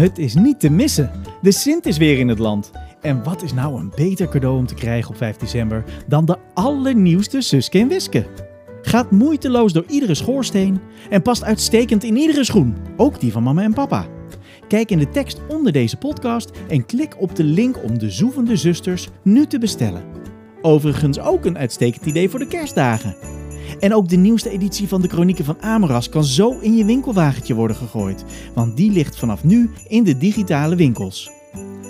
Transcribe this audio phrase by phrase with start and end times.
[0.00, 1.10] Het is niet te missen.
[1.42, 2.70] De Sint is weer in het land.
[3.00, 6.36] En wat is nou een beter cadeau om te krijgen op 5 december dan de
[6.54, 8.26] allernieuwste Suske en Wiske?
[8.82, 13.62] Gaat moeiteloos door iedere schoorsteen en past uitstekend in iedere schoen, ook die van mama
[13.62, 14.06] en papa.
[14.68, 18.56] Kijk in de tekst onder deze podcast en klik op de link om de Zoevende
[18.56, 20.04] Zusters nu te bestellen.
[20.62, 23.16] Overigens ook een uitstekend idee voor de kerstdagen.
[23.78, 27.54] En ook de nieuwste editie van de Chronieken van Amoras kan zo in je winkelwagentje
[27.54, 31.30] worden gegooid, want die ligt vanaf nu in de digitale winkels.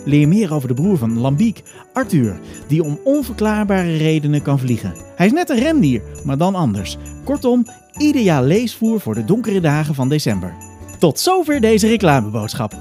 [0.04, 4.94] Leer meer over de broer van Lambiek, Arthur, die om onverklaarbare redenen kan vliegen.
[5.16, 6.96] Hij is net een rendier, maar dan anders.
[7.24, 7.66] Kortom,
[7.98, 10.54] ideaal leesvoer voor de donkere dagen van december.
[10.98, 12.74] Tot zover deze reclameboodschap.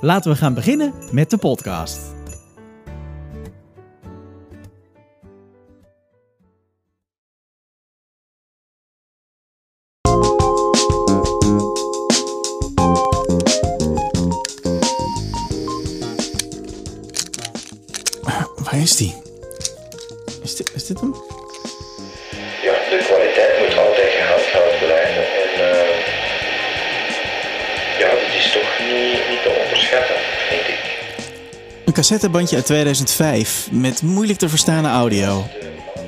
[0.00, 2.17] Laten we gaan beginnen met de podcast.
[32.08, 35.46] Cassettebandje uit 2005 met moeilijk te verstaande audio.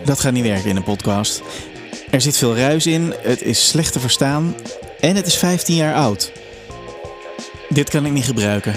[0.05, 1.43] Dat gaat niet werken in een podcast.
[2.11, 4.55] Er zit veel ruis in, het is slecht te verstaan
[5.01, 6.33] en het is 15 jaar oud.
[7.69, 8.75] Dit kan ik niet gebruiken.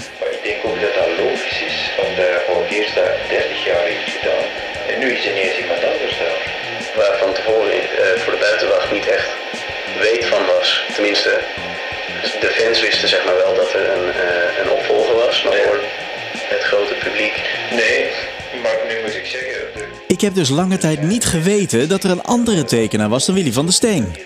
[20.24, 23.64] Heb dus lange tijd niet geweten dat er een andere tekenaar was dan Willy van
[23.64, 24.16] der Steen.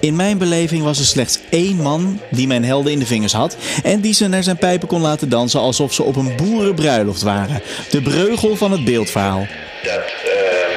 [0.00, 3.56] In mijn beleving was er slechts één man die mijn helden in de vingers had
[3.82, 7.62] en die ze naar zijn pijpen kon laten dansen alsof ze op een boerenbruiloft waren.
[7.90, 9.46] De breugel van het beeldverhaal.
[9.82, 10.74] dat ehm,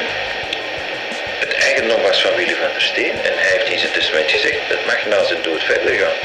[1.39, 3.16] het eigendom was van Willy van der Steen.
[3.29, 6.17] En hij heeft in zijn testament gezegd, dat mag na zijn dood verder gaan.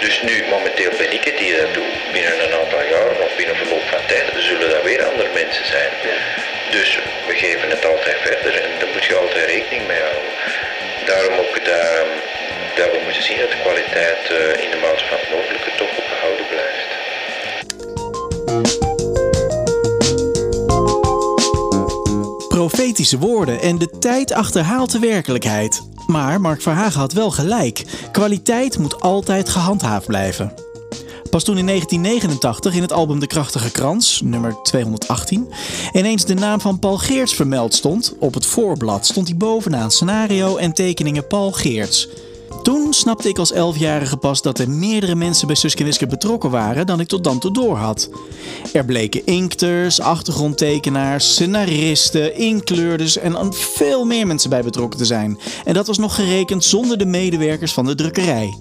[0.00, 1.90] Dus nu, momenteel ben ik het die dat doe.
[2.12, 5.92] Binnen een aantal jaren of binnen verloop van tijd zullen dat weer andere mensen zijn.
[6.80, 10.30] Dus we geven het altijd verder en daar moet je altijd rekening mee houden.
[11.06, 12.06] Daarom ook dat,
[12.76, 15.88] dat we moeten zien dat de kwaliteit eh, in de mate van het mogelijke toch
[15.98, 16.88] ook behouden blijft.
[22.48, 25.82] Profetische woorden en de tijd achterhaalt de werkelijkheid.
[26.06, 27.82] Maar Mark Verhagen had wel gelijk.
[28.12, 30.63] Kwaliteit moet altijd gehandhaafd blijven.
[31.34, 35.48] Pas toen in 1989 in het album De Krachtige Krans, nummer 218,
[35.92, 40.56] ineens de naam van Paul Geerts vermeld stond, op het voorblad stond hij bovenaan scenario
[40.56, 42.08] en tekeningen Paul Geerts.
[42.62, 47.00] Toen snapte ik als elfjarige pas dat er meerdere mensen bij Suske betrokken waren dan
[47.00, 48.08] ik tot dan toe door had.
[48.72, 55.38] Er bleken inkters, achtergrondtekenaars, scenaristen, inkleurders en veel meer mensen bij betrokken te zijn.
[55.64, 58.58] En dat was nog gerekend zonder de medewerkers van de drukkerij.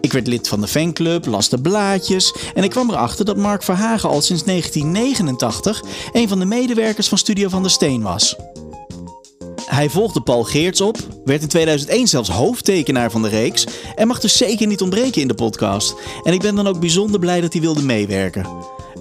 [0.00, 3.62] Ik werd lid van de fanclub, las de blaadjes en ik kwam erachter dat Mark
[3.62, 5.82] Verhagen al sinds 1989
[6.12, 8.36] een van de medewerkers van Studio van der Steen was.
[9.66, 14.20] Hij volgde Paul Geerts op, werd in 2001 zelfs hoofdtekenaar van de reeks en mag
[14.20, 15.94] dus zeker niet ontbreken in de podcast.
[16.22, 18.46] En ik ben dan ook bijzonder blij dat hij wilde meewerken.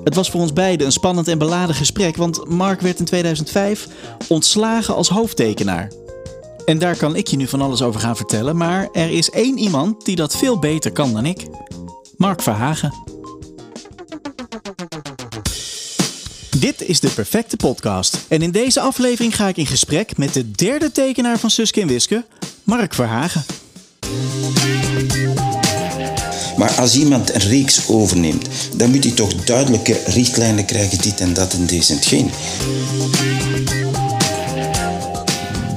[0.03, 3.87] Het was voor ons beiden een spannend en beladen gesprek, want Mark werd in 2005
[4.27, 5.91] ontslagen als hoofdtekenaar.
[6.65, 9.57] En daar kan ik je nu van alles over gaan vertellen, maar er is één
[9.57, 11.47] iemand die dat veel beter kan dan ik.
[12.17, 12.93] Mark Verhagen.
[16.57, 18.17] Dit is de perfecte podcast.
[18.27, 21.87] En in deze aflevering ga ik in gesprek met de derde tekenaar van Suske en
[21.87, 22.25] Wiske,
[22.63, 23.45] Mark Verhagen.
[26.57, 31.33] Maar als iemand een reeks overneemt, dan moet hij toch duidelijke richtlijnen krijgen, dit en
[31.33, 32.29] dat en deze en hetgeen.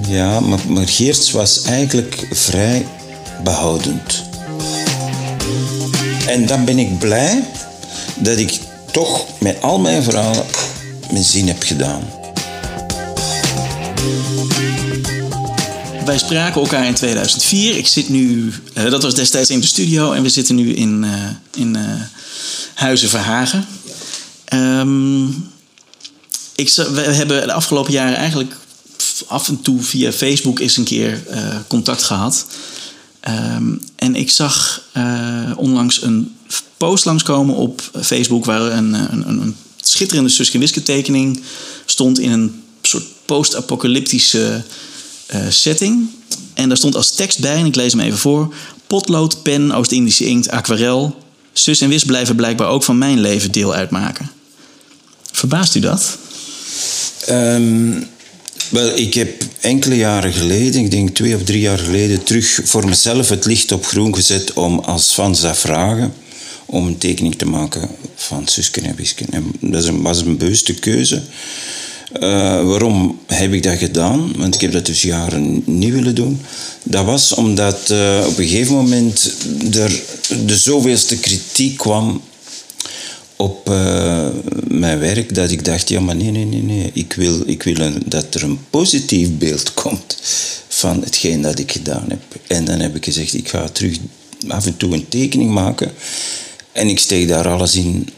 [0.09, 2.87] Ja, maar, maar Geerts was eigenlijk vrij
[3.43, 4.25] behoudend.
[6.27, 7.45] En dan ben ik blij
[8.17, 8.61] dat ik
[8.91, 10.45] toch met al mijn verhalen
[11.11, 12.03] mijn zin heb gedaan.
[16.05, 17.77] Wij spraken elkaar in 2004.
[17.77, 21.05] Ik zit nu, eh, dat was destijds in de studio en we zitten nu in,
[21.05, 21.83] eh, in eh,
[22.75, 23.67] Huizen Verhagen.
[24.45, 25.27] Ehm,
[26.55, 28.55] ik, we hebben de afgelopen jaren eigenlijk
[29.27, 32.47] af en toe via Facebook eens een keer eh, contact gehad.
[33.21, 36.37] Ehm, en ik zag eh, onlangs een
[36.77, 41.43] post langskomen op Facebook waar een, een, een, een schitterende Suske tekening
[41.85, 44.63] stond in een soort post-apocalyptische
[45.27, 46.11] eh, setting.
[46.55, 48.55] En daar stond als tekst bij, en ik lees hem even voor:
[48.87, 51.23] potlood, pen, Oost-Indische inkt, aquarel.
[51.53, 54.31] Zus en Wis blijven blijkbaar ook van mijn leven deel uitmaken.
[55.33, 56.19] Verbaast u dat?
[57.27, 58.03] Ehm,
[58.71, 62.89] wel, ik heb enkele jaren geleden, ik denk twee of drie jaar geleden, terug voor
[62.89, 66.15] mezelf het licht op groen gezet om als dat vragen
[66.67, 69.27] om een tekening te maken van Susken en Wisken.
[69.31, 71.23] En dat was een bewuste keuze.
[72.21, 72.21] Uh,
[72.67, 74.33] waarom heb ik dat gedaan?
[74.37, 76.41] Want ik heb dat dus jaren niet willen doen.
[76.83, 79.35] Dat was omdat uh, op een gegeven moment
[79.73, 80.01] er
[80.47, 82.21] de zoveelste kritiek kwam
[83.37, 84.29] op uh,
[84.69, 86.91] mijn werk dat ik dacht, ja maar nee, nee, nee, nee.
[86.93, 90.17] Ik wil, ik wil een, dat er een positief beeld komt
[90.69, 92.23] van hetgeen dat ik gedaan heb.
[92.47, 93.97] En dan heb ik gezegd, ik ga terug
[94.49, 95.93] af en toe een tekening maken
[96.73, 98.09] en ik steek daar alles in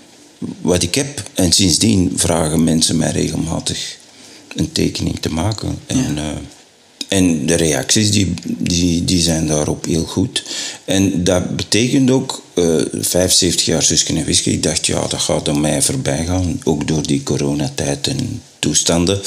[0.61, 1.23] wat ik heb.
[1.35, 3.97] En sindsdien vragen mensen mij regelmatig
[4.55, 5.79] een tekening te maken.
[5.87, 6.33] En, ja.
[6.33, 6.37] uh,
[7.09, 10.43] en de reacties die, die, die zijn daarop heel goed.
[10.85, 15.49] En dat betekent ook, uh, 75 jaar Zusken en Wiske, ik dacht, ja, dat gaat
[15.49, 16.61] aan mij voorbij gaan.
[16.65, 19.21] Ook door die coronatijd en toestanden.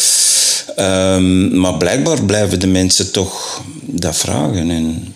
[0.79, 4.69] Um, maar blijkbaar blijven de mensen toch dat vragen.
[4.69, 5.13] En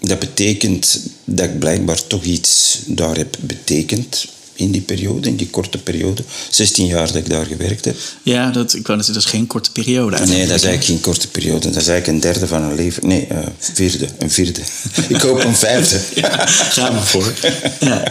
[0.00, 5.50] dat betekent dat ik blijkbaar toch iets daar heb betekend in die periode, in die
[5.50, 6.22] korte periode.
[6.50, 7.96] 16 jaar dat ik daar gewerkt heb.
[8.22, 10.16] Ja, dat, ik wou dat, is geen korte periode.
[10.16, 11.70] Nee, dat is eigenlijk geen korte periode.
[11.70, 13.06] Dat is eigenlijk een derde van een leven.
[13.06, 14.08] Nee, uh, vierde.
[14.18, 14.60] Een vierde.
[15.08, 16.00] ik hoop een vijfde.
[16.14, 17.32] ja, ga maar voor.
[17.80, 18.02] Ja.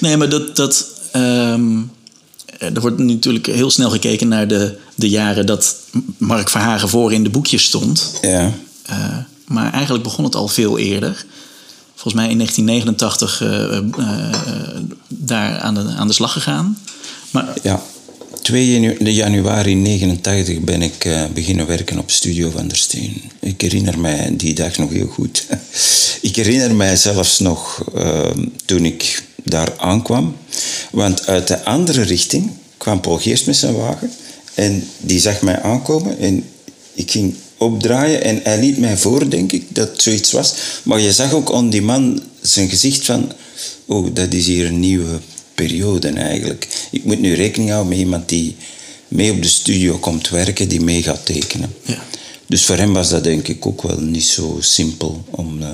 [0.00, 0.56] Nee, maar dat...
[0.56, 1.90] dat um,
[2.58, 5.76] er wordt natuurlijk heel snel gekeken naar de, de jaren dat
[6.18, 8.12] Mark Verhagen voor in de boekjes stond.
[8.22, 8.52] Ja.
[8.90, 9.16] Uh,
[9.46, 11.24] maar eigenlijk begon het al veel eerder.
[11.96, 13.48] Volgens mij in 1989 uh,
[13.98, 14.28] uh,
[15.08, 16.78] daar aan de, aan de slag gegaan.
[17.30, 17.56] Maar...
[17.62, 17.82] Ja,
[18.42, 23.22] 2 janu januari 1989 ben ik uh, beginnen werken op Studio van der Steen.
[23.40, 25.46] Ik herinner mij die dag nog heel goed.
[26.28, 30.36] ik herinner mij zelfs nog ehm, toen ik daar aankwam.
[30.90, 34.10] Want uit de andere richting kwam Paul Geerst met zijn wagen.
[34.54, 36.44] En die zag mij aankomen en
[36.94, 38.22] ik ging opdraaien.
[38.22, 40.54] En hij liet mij voor, denk ik, dat het zoiets was.
[40.82, 43.32] Maar je zag ook aan die man zijn gezicht van...
[43.86, 45.18] Oh, dat is hier een nieuwe
[45.54, 46.68] periode eigenlijk.
[46.90, 48.56] Ik moet nu rekening houden met iemand die
[49.08, 51.74] mee op de studio komt werken, die mee gaat tekenen.
[51.82, 52.02] Ja.
[52.46, 55.62] Dus voor hem was dat denk ik ook wel niet zo simpel om...
[55.62, 55.68] Uh,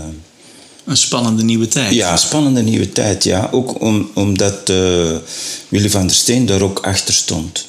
[0.84, 1.94] een spannende nieuwe tijd.
[1.94, 3.49] Ja, een spannende nieuwe tijd, ja.
[3.52, 5.17] Ook om, omdat uh,
[5.69, 7.67] Willy van der Steen daar ook achter stond.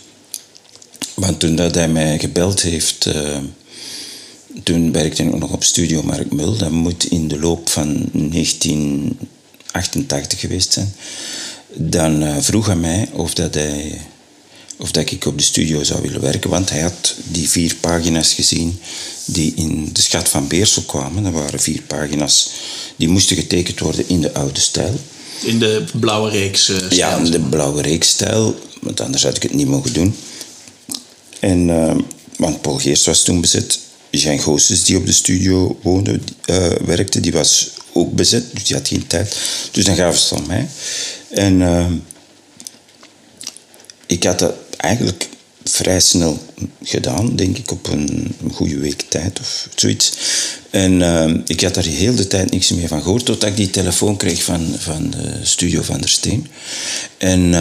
[1.14, 3.06] Want toen dat hij mij gebeld heeft...
[3.06, 3.38] Uh,
[4.64, 6.58] toen werkte ik nog op Studio Mark Mul.
[6.58, 10.94] Dat moet in de loop van 1988 geweest zijn.
[11.74, 14.02] Dan uh, vroeg hij mij of, dat hij,
[14.78, 16.50] of dat ik op de studio zou willen werken.
[16.50, 18.80] Want hij had die vier pagina's gezien
[19.26, 21.24] die in de Schat van Beersel kwamen.
[21.24, 22.50] Dat waren vier pagina's
[22.96, 25.00] die moesten getekend worden in de oude stijl.
[25.44, 26.96] In de blauwe reeks uh, stijl?
[26.96, 28.56] Ja, in de blauwe reeks stijl.
[28.82, 30.16] Want anders had ik het niet mogen doen.
[31.40, 31.96] En, uh,
[32.38, 33.80] want Paul Geers was toen bezet.
[34.20, 38.76] Jean Goossens, die op de studio woonde, uh, werkte, die was ook bezet, dus die
[38.76, 39.38] had geen tijd.
[39.72, 40.68] Dus dan gaven ze het aan mij.
[41.30, 41.86] En uh,
[44.06, 45.30] ik had dat eigenlijk
[45.64, 46.40] vrij snel
[46.84, 50.14] gedaan, denk ik, op een, goede week tijd of zoiets.
[50.70, 53.70] En uh, ik had daar heel de tijd niks meer van gehoord, totdat ik die
[53.70, 56.48] telefoon kreeg van, van de studio van der Steen.
[57.18, 57.54] En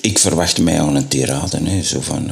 [0.00, 2.30] ik verwachtte mij aan een tirade, hè, zo van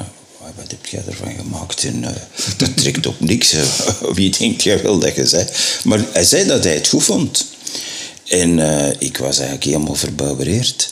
[0.73, 1.85] heb jij ervan gemaakt?
[1.85, 2.09] En uh,
[2.57, 3.55] dat trekt op niks.
[4.15, 5.47] Wie denkt jij wel dat je zei?
[5.85, 7.47] Maar hij zei dat hij het goed vond.
[8.29, 10.89] En uh, ik was eigenlijk helemaal verbouwereerd.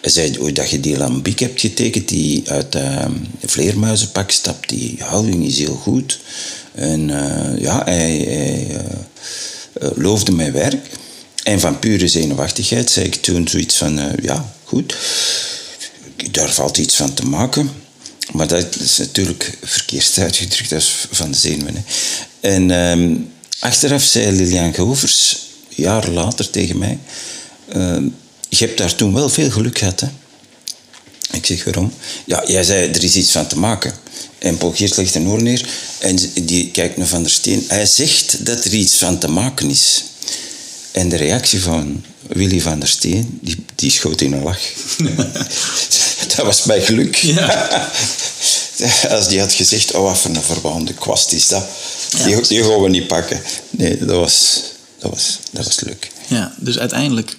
[0.00, 3.04] Hij zei oh, dat je die lambiek hebt getekend die uit uh,
[3.44, 4.68] vleermuizenpak stapt.
[4.68, 6.20] Die houding is heel goed.
[6.74, 7.08] En
[7.58, 8.66] ja, hij, hij
[9.94, 10.86] loofde mijn werk.
[11.42, 14.96] En van pure zenuwachtigheid zei ik toen zoiets van, ja, goed,
[16.30, 17.70] daar valt iets van te maken.
[18.32, 21.84] Maar dat is natuurlijk verkeerd uitgedrukt, dat is van de zenuwen.
[22.40, 26.98] En um, achteraf zei Lilian Govers, jaren later tegen mij...
[27.76, 27.96] Uh,
[28.48, 30.06] je hebt daar toen wel veel geluk gehad, hè?
[31.32, 31.92] Ik zeg, waarom?
[32.24, 33.92] Ja, jij zei, er is iets van te maken.
[34.38, 37.64] En Paul Geert legt een oor neer en die kijkt naar Van der Steen.
[37.68, 40.04] Hij zegt dat er iets van te maken is.
[40.92, 44.60] En de reactie van Willy van der Steen, die, die schoot in een lach.
[46.36, 47.16] dat was mijn geluk.
[47.16, 47.90] Ja.
[49.10, 51.66] Als die had gezegd, oh wat voor een verwaande kwast is dat.
[52.16, 52.24] Ja.
[52.24, 53.42] Die, die gaan we niet pakken.
[53.70, 54.62] Nee, dat was,
[54.98, 56.10] dat was, dat was leuk.
[56.26, 57.36] Ja, dus uiteindelijk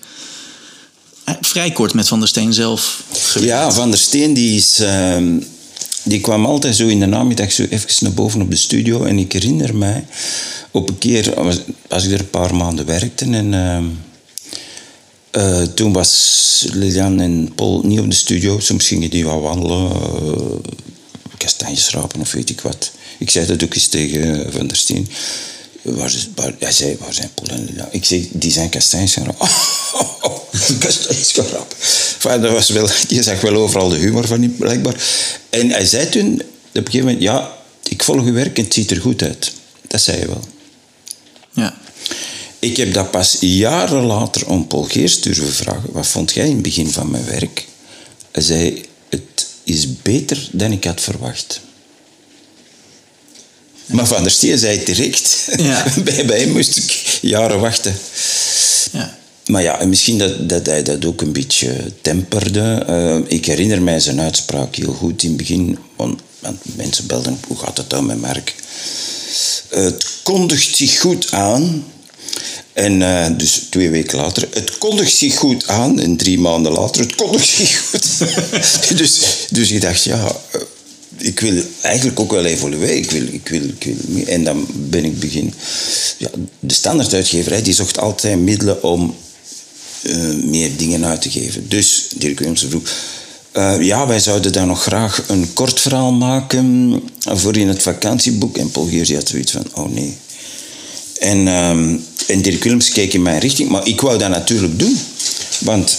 [1.24, 3.50] eh, vrij kort met Van der Steen zelf gewerkt.
[3.50, 4.80] Ja, Van der Steen die is...
[4.80, 5.18] Uh,
[6.04, 9.04] die kwam altijd zo in de namiddag zo even naar boven op de studio.
[9.04, 10.06] En ik herinner mij
[10.72, 11.34] op een keer,
[11.90, 13.26] als ik er een paar maanden werkte...
[13.26, 13.78] En, uh,
[15.34, 18.60] Eh, toen was Lilian en Paul niet op de studio.
[18.60, 20.72] Soms gingen die wat wandelen, uh,
[21.38, 22.92] kastanjes rapen of weet ik wat.
[23.20, 25.08] Ik zei dat ook eens tegen Van der Steen.
[25.84, 27.88] Waar, waar, hij zei, waar zijn Paul en?
[27.92, 29.48] Ik zei, die zijn kastanjes gaan rapen.
[29.94, 30.40] Oh, oh,
[31.34, 31.78] gaan rapen.
[32.14, 35.04] Enfin, dat was wel, je zag wel overal de humor van hem, blijkbaar.
[35.50, 36.42] En hij zei toen, op
[36.74, 39.54] een gegeven moment, ja, ik volg uw werk en het ziet er goed uit.
[39.88, 40.44] Dat zei hij wel.
[41.52, 41.78] Ja.
[42.60, 45.92] Ik heb dat pas jaren later om Paul Geers durven vragen.
[45.92, 47.66] Wat vond jij in het begin van mijn werk?
[48.32, 51.62] Hij zei, het is beter dan ik had verwacht.
[53.86, 55.48] Maar Van der Steen zei direct.
[55.58, 55.86] Ja.
[56.04, 57.96] bij, bij hem moest ik jaren wachten.
[58.92, 59.18] Ja.
[59.46, 62.86] Maar ja, en misschien dat, dat hij dat ook een beetje temperde.
[62.90, 65.78] Uh, ik herinner mij zijn uitspraak heel goed in het begin.
[65.96, 66.22] Want,
[66.62, 68.56] mensen belden, hoe gaat het dan met Mark?
[69.70, 71.86] het kondigt zich goed aan.
[72.74, 76.00] En uh, dus twee weken later, het kondigt zich goed aan.
[76.00, 78.08] En drie maanden later, het kondigt zich goed.
[78.98, 80.62] dus, dus ik dacht, ja, uh,
[81.24, 82.98] ik wil eigenlijk ook wel evolueren.
[82.98, 84.26] Ik wil, ik wil, ik wil.
[84.26, 85.54] En dan ben ik begin.
[86.18, 89.16] Ja, de standaarduitgeverij die zocht altijd middelen om
[90.02, 91.70] uh, meer dingen uit te geven.
[91.70, 92.84] Dus Dirk Willemsen vroeg.
[93.54, 98.58] Uh, ja, wij zouden daar nog graag een kort verhaal maken voor in het vakantieboek.
[98.58, 100.18] En Paul Geers had zoiets van, oh nee.
[101.20, 105.00] En, um, en Dirk Willems keek in mijn richting, maar ik wou dat natuurlijk doen.
[105.60, 105.98] Want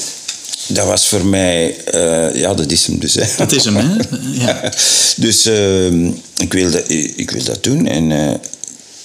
[0.66, 3.14] dat was voor mij, uh, ja, dat is hem dus.
[3.14, 3.26] Hè.
[3.37, 3.97] Dat is hem, hè?
[4.44, 4.73] Ja.
[5.16, 6.06] dus uh,
[6.37, 7.87] ik, wilde, ik wil dat doen.
[7.87, 8.30] En uh,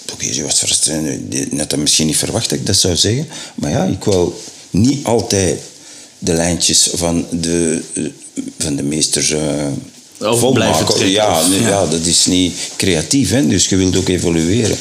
[0.06, 0.92] Paul Geers was verrast.
[1.50, 3.28] Net dat misschien niet verwacht dat ik dat zou zeggen.
[3.56, 4.34] Maar ja, ik wou
[4.70, 5.60] niet altijd
[6.20, 7.82] de lijntjes van de,
[8.58, 9.34] van de meesters
[10.20, 11.10] volmaken.
[11.10, 13.48] Ja, ja, ja, dat is niet creatief, hè?
[13.48, 14.78] dus je wilt ook evolueren.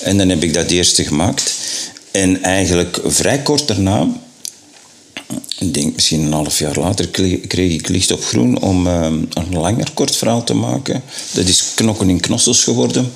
[0.00, 1.54] En dan heb ik dat eerste gemaakt.
[2.10, 4.08] En eigenlijk vrij kort daarna,
[5.58, 7.08] ik denk misschien een half jaar later,
[7.46, 11.02] kreeg ik licht op groen om uh, een langer kort verhaal te maken.
[11.32, 13.12] Dat is Knokken in Knossels geworden.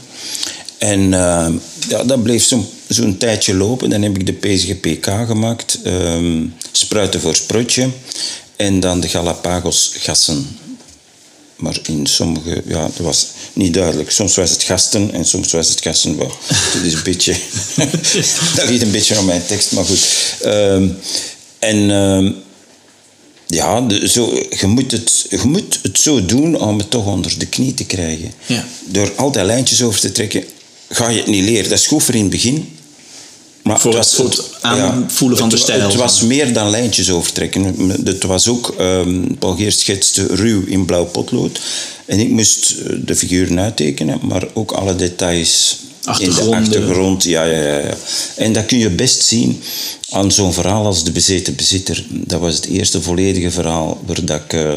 [0.78, 1.48] En uh,
[1.88, 3.90] ja, dat bleef zo'n zo'n tijdje lopen.
[3.90, 7.88] Dan heb ik de PSGPK gemaakt, um, Spruiten voor Sprutje.
[8.56, 10.58] En dan de Galapagos gassen.
[11.56, 14.10] Maar in sommige, ja, dat was niet duidelijk.
[14.10, 16.16] Soms was het gasten en soms was het gassen.
[16.72, 17.36] Dat is een beetje,
[18.56, 20.06] dat ligt een beetje aan mijn tekst, maar goed.
[20.44, 20.98] Um,
[21.58, 22.36] en um,
[23.46, 27.38] ja, de, zo, je, moet het, je moet het zo doen om het toch onder
[27.38, 28.32] de knie te krijgen.
[28.46, 28.64] Ja.
[28.84, 30.44] Door altijd lijntjes over te trekken,
[30.88, 31.68] ga je het niet leren.
[31.68, 32.68] Dat is goed voor in het begin.
[33.62, 35.80] Maar voor het, was, het, het aanvoelen ja, van de stijl.
[35.80, 37.90] Het was meer dan lijntjes overtrekken.
[38.04, 41.60] Het was ook, um, Paul Geert schetste ruw in blauw potlood.
[42.06, 42.74] En ik moest
[43.06, 45.78] de figuren uittekenen, maar ook alle details
[46.18, 47.24] in de achtergrond.
[47.24, 47.94] Ja, ja, ja.
[48.36, 49.62] En dat kun je best zien
[50.10, 52.06] aan zo'n verhaal als De Bezeten Bezitter.
[52.10, 54.72] Dat was het eerste volledige verhaal waar dat ik uh,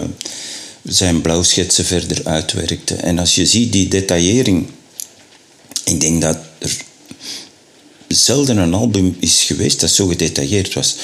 [0.83, 2.95] zijn blauwschetsen verder uitwerkte.
[2.95, 4.67] En als je ziet die detaillering,
[5.83, 6.77] ik denk dat er
[8.13, 10.95] zelden een album is geweest dat zo gedetailleerd was.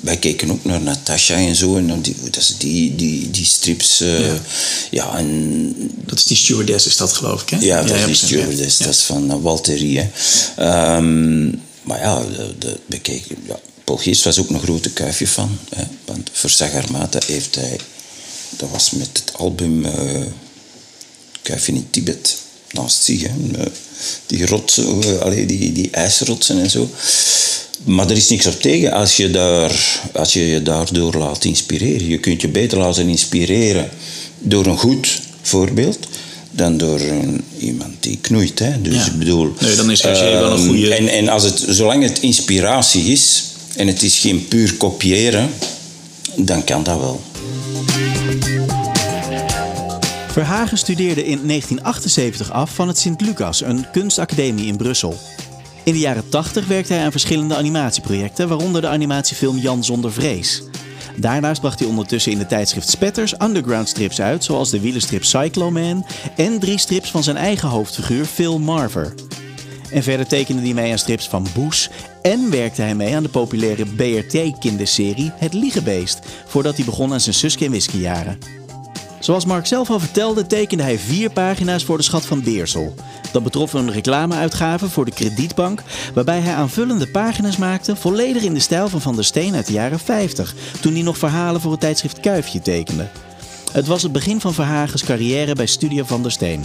[0.00, 4.00] Wij keken ook naar Natasha en zo, en die, dat is die, die, die strips.
[4.00, 4.40] Uh, ja.
[4.90, 5.18] ja.
[5.18, 7.58] en, dat is die stewardess, is dat geloof ik, hè?
[7.60, 8.84] Ja, dat ja, is die stewardess, ja.
[8.84, 10.10] dat is van uh, Walterie.
[10.58, 15.58] Um, maar ja, de, de, we keken, ja, Paul was ook een grote kuifje van.
[15.74, 17.78] Hè, want voor Sagarmata heeft hij...
[18.56, 20.26] Dat was met het album uh,
[21.42, 22.36] Kuifje in Tibet
[22.70, 23.22] naast zich.
[23.22, 23.30] Hè,
[24.26, 26.90] die rotsen, allee, die, die ijsrotsen en zo.
[27.84, 32.08] Maar er is niks op tegen als je, daar, als je je daardoor laat inspireren.
[32.08, 33.90] Je kunt je beter laten inspireren
[34.38, 35.98] door een goed voorbeeld
[36.50, 38.58] dan door een, iemand die knoeit.
[38.58, 38.82] Hè.
[38.82, 39.06] Dus ja.
[39.06, 39.54] ik bedoel...
[39.60, 40.94] Nee, dan is Hergé uh, wel een goede...
[40.94, 43.44] En, en als het, zolang het inspiratie is
[43.76, 45.50] en het is geen puur kopiëren,
[46.34, 47.20] dan kan dat wel.
[50.38, 55.16] Verhagen studeerde in 1978 af van het Sint-Lucas, een kunstacademie in Brussel.
[55.84, 60.62] In de jaren 80 werkte hij aan verschillende animatieprojecten, waaronder de animatiefilm Jan zonder vrees.
[61.16, 66.06] Daarnaast bracht hij ondertussen in de tijdschrift Spetters underground strips uit, zoals de wielenstrip Cycloman
[66.36, 69.14] en drie strips van zijn eigen hoofdfiguur Phil Marver.
[69.90, 71.90] En verder tekende hij mee aan strips van Boes
[72.22, 77.34] en werkte hij mee aan de populaire BRT-kinderserie Het Liegebeest, voordat hij begon aan zijn
[77.34, 78.57] Suske en Whisky jaren.
[79.20, 82.94] Zoals Mark zelf al vertelde, tekende hij vier pagina's voor de Schat van Beersel.
[83.32, 85.82] Dat betrof een reclameuitgave voor de kredietbank,
[86.14, 89.72] waarbij hij aanvullende pagina's maakte, volledig in de stijl van Van der Steen uit de
[89.72, 93.08] jaren 50, toen hij nog verhalen voor het tijdschrift Kuifje tekende.
[93.72, 96.64] Het was het begin van Verhagens carrière bij Studio Van der Steen.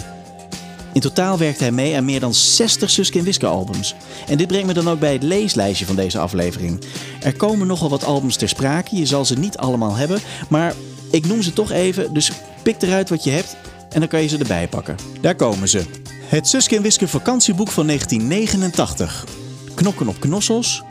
[0.93, 3.95] In totaal werkt hij mee aan meer dan 60 Suske en Wiske albums.
[4.27, 6.83] En dit brengt me dan ook bij het leeslijstje van deze aflevering.
[7.21, 10.19] Er komen nogal wat albums ter sprake, je zal ze niet allemaal hebben,
[10.49, 10.73] maar
[11.13, 13.55] ik noem ze toch even, dus pik eruit wat je hebt
[13.89, 14.95] en dan kan je ze erbij pakken.
[15.21, 15.83] Daar komen ze.
[16.25, 19.25] Het Suske en Wiske vakantieboek van 1989.
[19.73, 20.83] Knokken op knossels,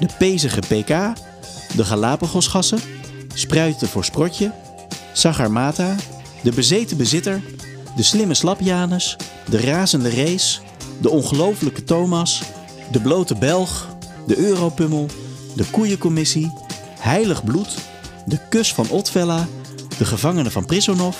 [0.00, 0.88] de pezige PK,
[1.76, 2.78] de Galapagosgassen,
[3.34, 4.52] Spruiten voor Sprotje,
[5.12, 5.94] Sagarmata,
[6.42, 7.42] de bezeten bezitter,
[7.96, 9.16] de slimme slapjanus,
[9.48, 10.60] de razende race,
[11.00, 12.42] de ongelofelijke Thomas,
[12.90, 13.88] de blote Belg,
[14.26, 15.06] de Europummel,
[15.54, 16.52] de koeiencommissie,
[16.98, 17.74] heilig bloed,
[18.26, 19.46] de kus van Otvella,
[19.98, 21.16] de gevangenen van Prisonov,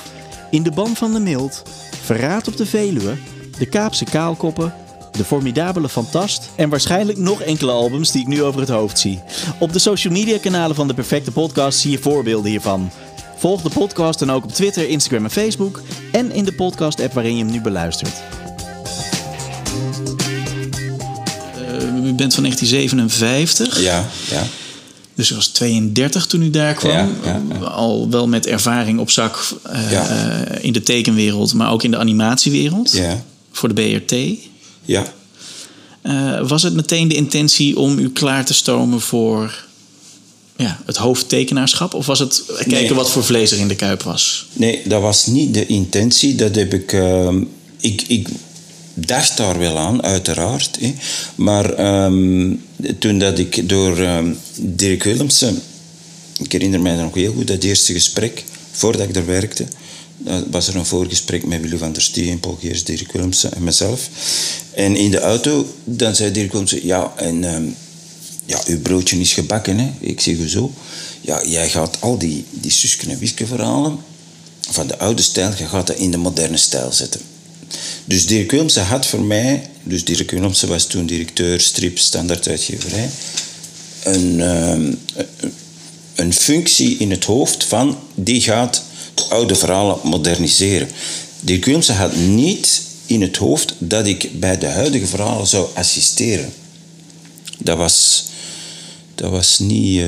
[0.50, 1.62] in de ban van de mild,
[2.02, 3.16] verraad op de Veluwe,
[3.58, 4.74] de Kaapse kaalkoppen,
[5.12, 9.20] de formidabele Fantast en waarschijnlijk nog enkele albums die ik nu over het hoofd zie.
[9.58, 12.90] Op de social media kanalen van de Perfecte Podcast zie je voorbeelden hiervan.
[13.36, 15.82] Volg de podcast dan ook op Twitter, Instagram en Facebook
[16.12, 18.14] en in de podcast app waarin je hem nu beluistert.
[21.60, 23.80] Uh, u bent van 1957.
[23.80, 24.42] Ja, ja.
[25.18, 26.90] Dus u was 32 toen u daar kwam.
[26.92, 27.64] Ja, ja, ja.
[27.66, 30.10] Al wel met ervaring op zak uh, Ja.
[30.10, 32.92] uh, in de tekenwereld, maar ook in de animatiewereld.
[32.92, 34.16] Ja, Voor de BRT.
[34.84, 35.12] ja.
[36.02, 39.64] Uh, was het meteen de intentie om u klaar te stomen voor
[40.56, 41.94] ja, het hoofdtekenaarschap?
[41.94, 42.94] Of was het kijken Nee.
[42.94, 44.46] wat voor vlees er in de kuip was?
[44.52, 46.34] Nee, dat was niet de intentie.
[46.34, 46.92] Dat heb ik...
[46.92, 47.42] ehm,
[47.80, 48.28] ik, ik
[49.06, 50.76] dacht daar wel aan, uiteraard.
[50.80, 50.94] Hè.
[51.34, 52.54] Maar ehm,
[52.98, 55.62] toen dat ik door ehm, Dirk Willemsen...
[56.42, 59.66] Ik herinner mij nog heel goed dat eerste gesprek, voordat ik er werkte...
[60.16, 63.64] dan was er een voorgesprek met Willy van der Steen, Paul Geers, Dirk Willemsen en
[63.64, 64.08] mezelf.
[64.74, 66.86] En in de auto, dan zei Dirk Willemsen...
[66.86, 67.44] Ja, en...
[67.44, 67.64] ehm,
[68.44, 69.90] ja, uw broodje is gebakken, hè.
[70.00, 70.72] Ik zeg zo.
[71.20, 73.98] Ja, jij gaat al die, die Suske en Wiske verhalen
[74.70, 77.20] van de oude stijl, je gaat dat in de moderne stijl zetten.
[78.04, 83.10] Dus Dirk Willemsen had voor mij, dus Dirk Willemsen was toen directeur strip standaarduitgeverij,
[84.02, 84.92] een, ehm,
[86.14, 88.82] een functie in het hoofd van die gaat
[89.14, 90.88] de oude verhalen moderniseren.
[91.40, 96.52] Dirk Willemsen had niet in het hoofd dat ik bij de huidige verhalen zou assisteren.
[97.58, 98.24] Dat was,
[99.18, 99.98] dat was niet.
[100.00, 100.06] eh,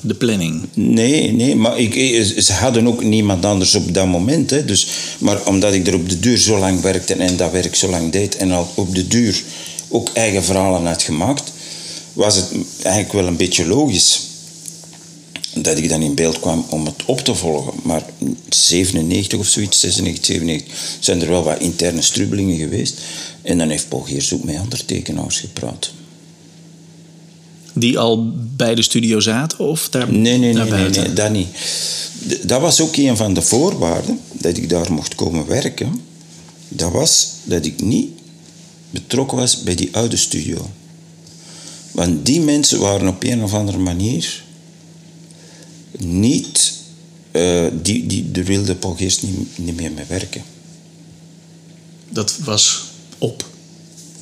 [0.00, 0.62] De planning.
[0.74, 4.50] Nee, nee, maar ik, ik- ze hadden ook niemand anders op dat moment.
[4.50, 4.86] Hè, dus,
[5.18, 8.12] maar omdat ik er op de duur zo lang werkte en dat werk zo lang
[8.12, 9.42] deed en al op de duur
[9.88, 11.52] ook eigen verhalen had gemaakt,
[12.12, 12.48] was het
[12.82, 14.20] eigenlijk wel een beetje logisch
[15.54, 17.72] dat ik dan in beeld kwam om het op te volgen.
[17.82, 18.02] Maar
[18.48, 22.94] 97 of zoiets, 96, 97, zijn er wel wat interne strubbelingen geweest.
[23.42, 25.90] En dan heeft Paul Geers ook met andere tekenaars gepraat.
[27.72, 31.48] Die al bij de studio zaten of daar Nee, nee, nee, nee, nee, dat niet.
[32.42, 36.00] Dat was ook een van de voorwaarden dat ik daar mocht komen werken.
[36.68, 38.08] Dat was dat ik niet
[38.90, 40.70] betrokken was bij die oude studio.
[41.90, 44.44] Want die mensen waren op een of andere manier
[45.98, 46.72] niet...
[47.30, 50.42] eh, die, die, daar wilde Paul Geest niet, niet meer mee werken.
[52.08, 52.82] Dat was
[53.18, 53.48] op.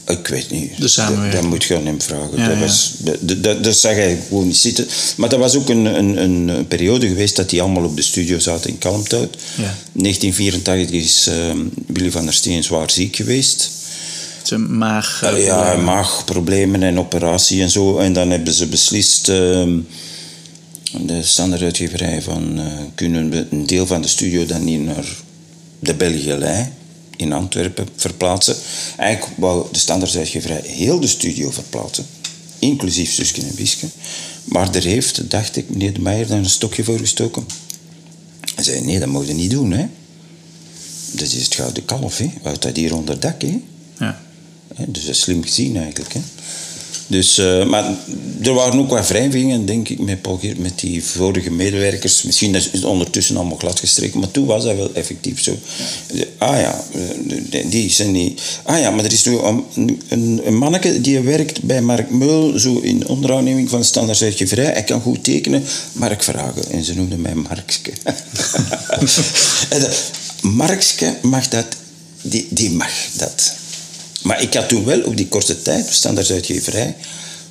[0.08, 0.80] Ik weet niet.
[0.80, 1.32] De samenwerking.
[1.32, 2.30] Dat, dat moet je aan hem vragen.
[2.38, 2.58] Ja, dat.
[2.58, 4.86] Was, dat, dat, dat, zag hij gewoon niet zitten.
[5.16, 6.16] Maar dat was ook een, een,
[6.48, 9.36] een periode geweest dat die allemaal op de studio zaten in Kalmthout.
[9.54, 9.74] Ja.
[9.92, 13.70] 1984 is ehm, Willy van der Steen zwaar ziek geweest.
[14.42, 15.22] Zijn maag.
[15.22, 17.98] eh, ja, maagproblemen en operatie en zo.
[17.98, 19.78] En dan hebben ze beslist, ehm,
[21.00, 25.06] de standaarduitgeverij, van eh, kunnen we een deel van de studio dan niet naar
[25.78, 26.68] de Belgielei
[27.18, 28.56] in Antwerpen verplaatsen.
[28.96, 32.06] Eigenlijk wou de standaarduitgeverij heel de studio verplaatsen,
[32.58, 33.86] inclusief Suske en Wiske.
[34.44, 37.46] Maar daar heeft, dacht ik, meneer de Meijer dan een stokje voor gestoken.
[38.54, 39.86] Hij zei, nee, dat moet je niet doen, hè.
[41.10, 42.30] Dat is het gouden kalf, hè.
[42.42, 43.60] Houdt dat hier onder dak, hè.
[43.98, 44.22] Ja.
[44.86, 46.12] Dus dat is slim gezien eigenlijk.
[46.12, 46.20] Hè.
[47.06, 47.84] Dus, eh, maar
[48.42, 52.22] er waren ook wat wrijvingen, denk ik, met, met die vorige medewerkers.
[52.22, 55.56] Misschien is het ondertussen allemaal gladgestreken, maar toen was dat wel effectief zo.
[56.38, 56.84] Ah ja,
[57.50, 58.40] eh, die zijn niet...
[58.62, 62.78] Ah ja, maar er is nu een, een, manneke die werkt bij Mark Meul, zo
[62.78, 64.64] in onderaanneming van Standaard Uitgeverij.
[64.64, 66.70] Hij kan goed tekenen, Mark Vragen.
[66.70, 67.92] En ze noemden mij Markske.
[70.62, 71.66] Markske mag dat,
[72.22, 73.52] die, die mag dat.
[74.22, 76.96] Maar ik had toen wel op die korte tijd, standaard uitgeverij,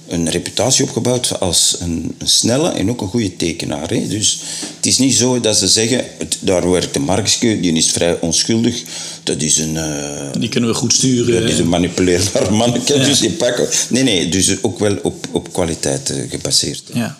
[0.07, 3.89] een reputatie opgebouwd als een, een snelle en ook een goede tekenaar.
[3.89, 4.07] Hè.
[4.07, 4.41] Dus
[4.75, 8.19] het is niet zo dat ze zeggen, het, daar werkt de Markske, die is vrij
[8.19, 8.83] onschuldig.
[9.23, 11.41] Dat is een, eh, Die kunnen we goed sturen.
[11.41, 13.67] dat is een manipuleerbaar manneke, dus die pakken.
[13.89, 16.83] Nee, nee, dus ook wel op, op kwaliteit eh, gebaseerd.
[16.93, 17.17] Ja.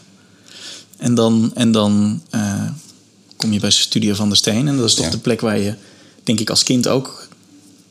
[0.97, 2.69] En dan, en dan eh,
[3.37, 4.67] kom je bij Studio van der Steen.
[4.67, 5.11] En dat is toch Ja.
[5.11, 5.73] de plek waar je,
[6.23, 7.27] denk ik, als kind ook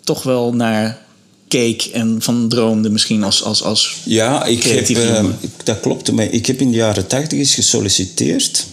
[0.04, 1.04] toch wel naar
[1.48, 5.24] keek en van droomde misschien als, als, als Ja, ik heb, eh,
[5.64, 6.12] dat klopt.
[6.12, 8.66] Maar ik heb in de jaren tachtig eens gesolliciteerd.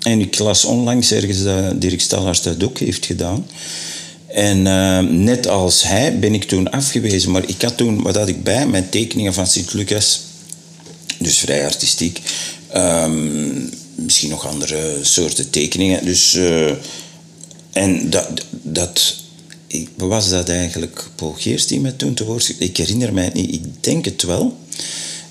[0.00, 3.46] En ik las onlangs ergens dat Dirk Stallaars dat ook heeft gedaan.
[4.26, 7.30] En eh, net als hij ben ik toen afgewezen.
[7.30, 8.66] Maar ik had toen, wat had ik bij?
[8.66, 10.20] Mijn tekeningen van Sint-Lucas.
[11.18, 12.20] Dus vrij artistiek.
[12.70, 13.50] Ehm,
[13.94, 16.04] misschien nog andere soorten tekeningen.
[16.04, 16.70] Dus, eh,
[17.72, 19.16] en dat, dat
[19.74, 22.54] ik, was dat eigenlijk Paul Geers die me toen te woord?
[22.58, 24.56] Ik herinner mij niet, ik denk het wel.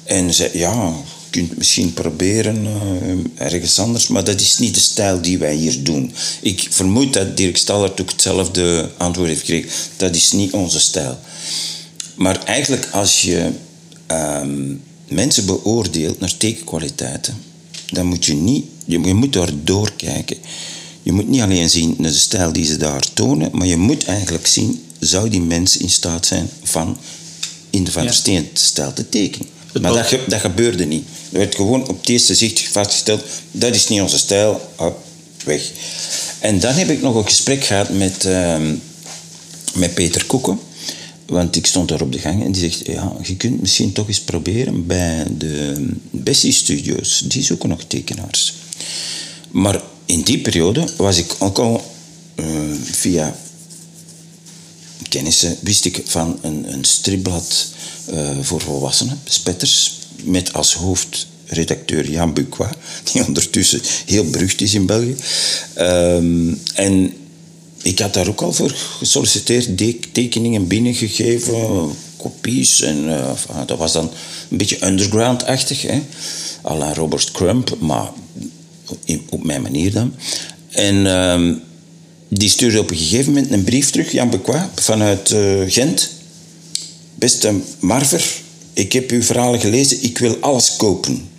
[0.03, 4.79] En zei, ja, je kunt misschien proberen eh, ergens anders, maar dat is niet de
[4.79, 6.13] stijl die wij hier doen.
[6.41, 9.69] Ik vermoed dat Dirk Stallert ook hetzelfde antwoord heeft gekregen.
[9.97, 11.17] Dat is niet onze stijl.
[12.15, 13.49] Maar eigenlijk als je
[14.07, 14.73] ehm,
[15.07, 17.37] mensen beoordeelt naar tekenkwaliteiten,
[17.89, 20.37] dan moet je niet, je, je moet daar doorkijken.
[21.03, 24.05] Je moet niet alleen zien naar de stijl die ze daar tonen, maar je moet
[24.05, 26.97] eigenlijk zien, zou die mens in staat zijn van
[27.69, 28.13] in de Van der.
[28.13, 29.47] Steen stijl te tekenen.
[29.71, 31.05] Het Maar dat, dat gebeurde niet.
[31.31, 35.03] Er werd gewoon op het eerste zicht vastgesteld, dat is niet onze stijl, hop,
[35.45, 35.71] weg.
[36.39, 38.75] En dan heb ik nog een gesprek gehad met, ehm,
[39.73, 40.59] met Peter Koeken.
[41.25, 44.07] Want ik stond daar op de gang en die zegt, ja, je kunt misschien toch
[44.07, 47.23] eens proberen bij de Bessie Studios.
[47.27, 48.53] Die zoeken nog tekenaars.
[49.51, 51.91] Maar in die periode was ik ook al
[52.35, 52.45] eh,
[52.81, 53.35] via
[55.09, 57.67] kennissen, wist ik van een, een stripblad
[58.05, 62.71] eh, voor volwassenen, Spetters, met als hoofdredacteur Jan Buqua,
[63.11, 65.15] die ondertussen heel berucht is in België.
[65.73, 67.13] Ehm, en
[67.81, 69.77] ik had daar ook al voor gesolliciteerd,
[70.13, 72.81] tekeningen binnengegeven, kopies.
[72.81, 73.31] En eh,
[73.65, 74.11] dat was dan
[74.49, 75.85] een beetje underground-achtig,
[76.63, 78.09] la Robert Crump, maar
[79.29, 80.13] op mijn manier dan.
[80.69, 81.53] En ehm,
[82.27, 86.11] die stuurde op een gegeven moment een brief terug, Jan Bequois, vanuit eh, Gent.
[87.15, 88.25] Beste Marver,
[88.73, 91.29] ik heb uw verhalen gelezen, ik wil alles kopen.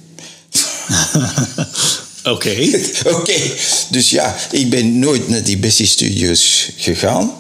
[2.25, 2.81] Oké.
[3.17, 3.37] Oké,
[3.91, 7.33] dus ja, ik ben nooit naar die Bessie Studios gegaan.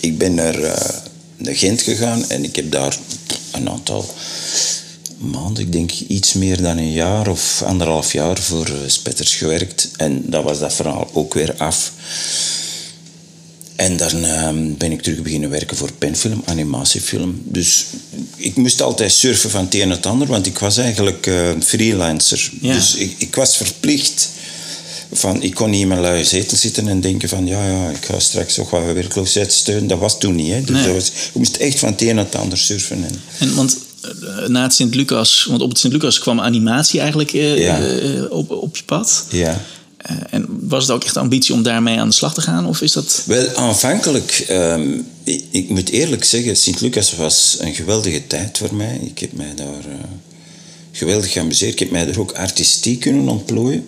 [0.00, 0.94] Ik ben naar, eh,
[1.36, 2.98] naar Gent gegaan en ik heb daar
[3.52, 4.14] een aantal
[5.18, 9.88] maanden, ik denk iets meer dan een jaar of anderhalf jaar voor eh, Spetters gewerkt.
[9.96, 11.92] En dat was dat verhaal ook weer af.
[13.76, 17.42] En dan ehm, ben ik terug beginnen werken voor penfilm, animatiefilm.
[17.44, 17.86] Dus
[18.36, 21.50] ik moest altijd surfen van het een naar het ander, want ik was eigenlijk eh,
[21.64, 22.50] freelancer.
[22.60, 22.74] Ja.
[22.74, 24.28] Dus ik, ik was verplicht.
[25.12, 28.04] Van, ik kon niet in mijn luie zetel zitten en denken van ja, ja, ik
[28.04, 29.86] ga straks ook wat werkloosheid steunen.
[29.86, 30.52] Dat was toen niet.
[30.52, 30.60] Hè.
[30.60, 30.84] Dus Nee.
[30.84, 33.04] dat was, je moest echt van het een naar het ander surfen.
[33.04, 33.76] En, En want
[34.46, 37.80] na het Sint-Lucas, want op het Sint-Lucas kwam animatie eigenlijk eh, Ja.
[37.80, 39.24] eh, op, op je pad.
[39.30, 39.60] ja.
[39.98, 42.66] Eh, en was het ook echt de ambitie om daarmee aan de slag te gaan?
[42.66, 43.22] Of is dat...
[43.26, 44.88] Wel, aanvankelijk, ehm,
[45.24, 49.00] ik, ik moet eerlijk zeggen, Sint-Lucas was een geweldige tijd voor mij.
[49.04, 49.94] Ik heb mij daar eh,
[50.92, 51.72] geweldig geamuseerd.
[51.72, 53.86] Ik heb mij er ook artistiek kunnen ontplooien.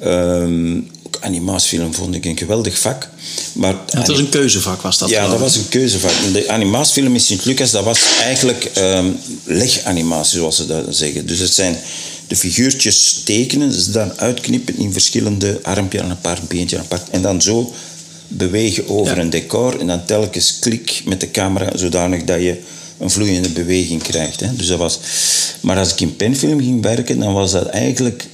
[0.00, 0.80] Ehm,
[1.20, 3.08] animatiefilm vond ik een geweldig vak.
[3.52, 5.08] Maar het was een keuzevak, was dat?
[5.08, 6.12] ja, dat was een keuzevak.
[6.32, 9.06] De animatiefilm in Sint-Lucas, dat was eigenlijk ehm
[9.44, 11.26] leganimatie, zoals ze dat zeggen.
[11.26, 11.76] Dus het zijn
[12.26, 17.10] de figuurtjes tekenen, ze dan uitknippen in verschillende armpje aan een apart, beentje apart.
[17.10, 17.72] En dan zo
[18.28, 19.22] bewegen over Ja.
[19.22, 22.60] een decor en dan telkens klik met de camera, zodanig dat je
[22.98, 24.40] een vloeiende beweging krijgt.
[24.40, 24.56] Hè.
[24.56, 24.98] Dus dat was...
[25.60, 28.26] Maar als ik in penfilm ging werken, dan was dat eigenlijk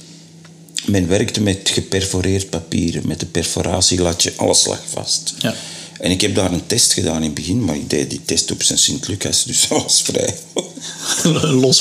[0.85, 5.33] men werkte met geperforeerd papier, met een perforatielatje, alles lag vast.
[5.39, 5.55] Ja.
[5.99, 8.51] En ik heb daar een test gedaan in het begin, maar ik deed die test
[8.51, 10.35] op zijn Sint-Lucas, dus dat was vrij.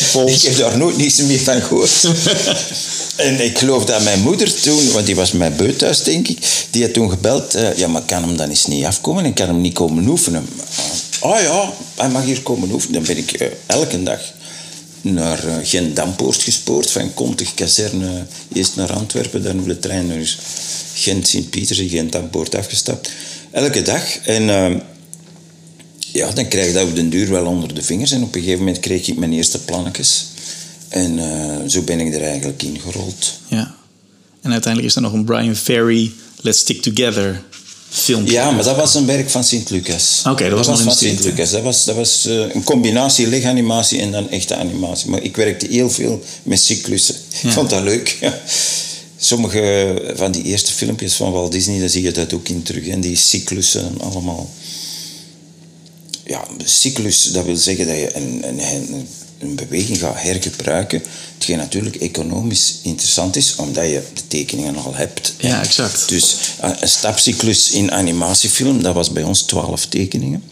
[0.01, 0.43] Ik pols.
[0.43, 2.05] heb daar nooit niets meer van gehoord.
[3.17, 6.39] en ik geloof dat mijn moeder toen, want die was mijn beut thuis, denk ik,
[6.71, 7.55] die had toen gebeld.
[7.55, 9.25] eh, ja, maar kan hem dan eens niet afkomen?
[9.25, 10.49] Ik kan hem niet komen oefenen.
[11.21, 12.95] Oh ja, hij mag hier komen oefenen.
[12.95, 14.21] Dan ben ik eh, elke dag
[15.03, 16.91] naar eh, Gent-Dampoort gespoord.
[16.91, 20.37] Van Kontig kazerne eerst naar Antwerpen, dan op de trein naar
[20.95, 23.11] Gent-Sint-Pieters en Gent-Dampoort afgestapt.
[23.51, 24.17] Elke dag.
[24.17, 24.81] En eh,
[26.13, 28.11] ja, dan krijg je dat op den duur wel onder de vingers.
[28.11, 30.27] En op een gegeven moment kreeg ik mijn eerste plannetjes.
[30.89, 33.39] En eh, zo ben ik er eigenlijk ingerold.
[33.49, 33.75] Ja.
[34.41, 37.43] En uiteindelijk is er nog een Brian Ferry Let's Stick Together
[37.91, 38.33] filmpje.
[38.33, 40.23] Ja, maar dat was een werk van Sint-Lucas.
[40.27, 41.51] Oké, dat was nog van Sint-Lucas.
[41.51, 45.11] Dat was, dat was eh, een combinatie leganimatie en dan echte animatie.
[45.11, 47.15] Maar ik werkte heel veel met cyclussen.
[47.43, 48.19] Ik vond dat leuk.
[49.17, 52.87] Sommige van die eerste filmpjes van Walt Disney, daar zie je dat ook in terug.
[52.87, 54.51] En die cyclussen allemaal.
[56.25, 59.09] Ja, cyclus, dat wil zeggen dat je een, een, een,
[59.41, 61.03] een beweging gaat hergebruiken.
[61.35, 65.35] Hetgeen natuurlijk economisch interessant is, omdat je de tekeningen al hebt.
[65.39, 66.09] Ja, exact.
[66.09, 70.43] Dus een stapcyclus in animatiefilm, dat was bij ons 12 tekeningen.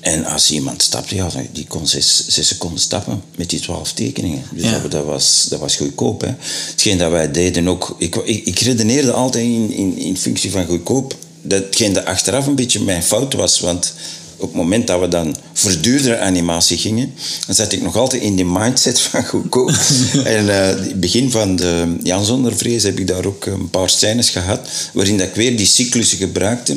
[0.00, 4.42] En als iemand stapte, ja, die kon zes, zes seconden stappen met die twaalf tekeningen.
[4.52, 4.78] Dus Ja.
[4.78, 6.20] dat, dat, was, dat was goedkoop.
[6.20, 6.34] Hè.
[6.70, 7.96] Hetgeen dat wij deden ook...
[7.98, 11.16] Ik, ik, ik redeneerde altijd in, in, in functie van goedkoop.
[11.42, 13.94] Datgene dat achteraf een beetje mijn fout was, want
[14.36, 17.14] op het moment dat we dan voor duurdere animatie gingen,
[17.46, 19.68] dan zat ik nog altijd in die mindset van goedkoop.
[20.24, 23.90] en eh, het begin van de Jan Zonder Vrees heb ik daar ook een paar
[23.90, 26.76] scènes gehad, waarin dat ik weer die cyclussen gebruikte.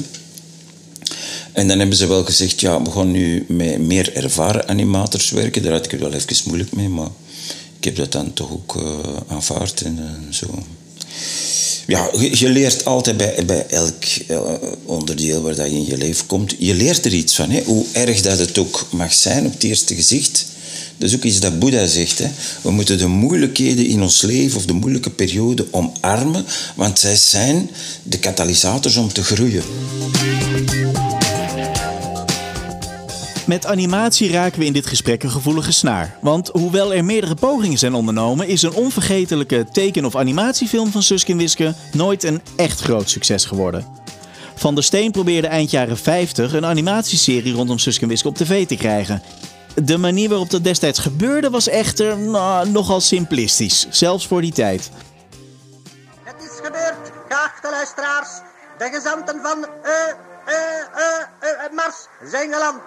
[1.52, 5.63] En dan hebben ze wel gezegd, ja, we gaan nu met meer ervaren animators werken.
[5.63, 7.10] Daar had ik het wel even moeilijk mee, maar
[7.78, 10.48] ik heb dat dan toch ook eh, aanvaard en eh, zo.
[11.88, 14.42] Ja, je, leert altijd bij, bij elk eh,
[14.86, 16.56] onderdeel waar dat je in je leven komt.
[16.60, 17.62] Je leert er iets van, hè?
[17.65, 20.46] hoe erg dat het ook mag zijn op het eerste gezicht.
[20.98, 22.20] Dat is ook iets dat Boeddha zegt.
[22.20, 22.28] Hè?
[22.62, 27.70] We moeten de moeilijkheden in ons leven of de moeilijke periode omarmen, want zij zijn
[28.04, 29.63] de katalysators om te groeien.
[33.50, 36.18] Met animatie raken we in dit gesprek een gevoelige snaar.
[36.22, 41.36] Want hoewel er meerdere pogingen zijn ondernomen, is een onvergetelijke teken- of animatiefilm van Suske
[41.36, 43.88] Wiske nooit een echt groot succes geworden.
[44.56, 48.76] Van der Steen probeerde eind jaren 50 een animatieserie rondom Suske Wiske op tv te
[48.76, 49.22] krijgen.
[49.84, 54.90] De manier waarop dat destijds gebeurde was echter nou, nogal simplistisch, zelfs voor die tijd.
[56.24, 58.30] Het is gebeurd, geachte luisteraars.
[58.78, 59.92] De gezanten van eh,
[61.72, 62.82] Mars zijn geland.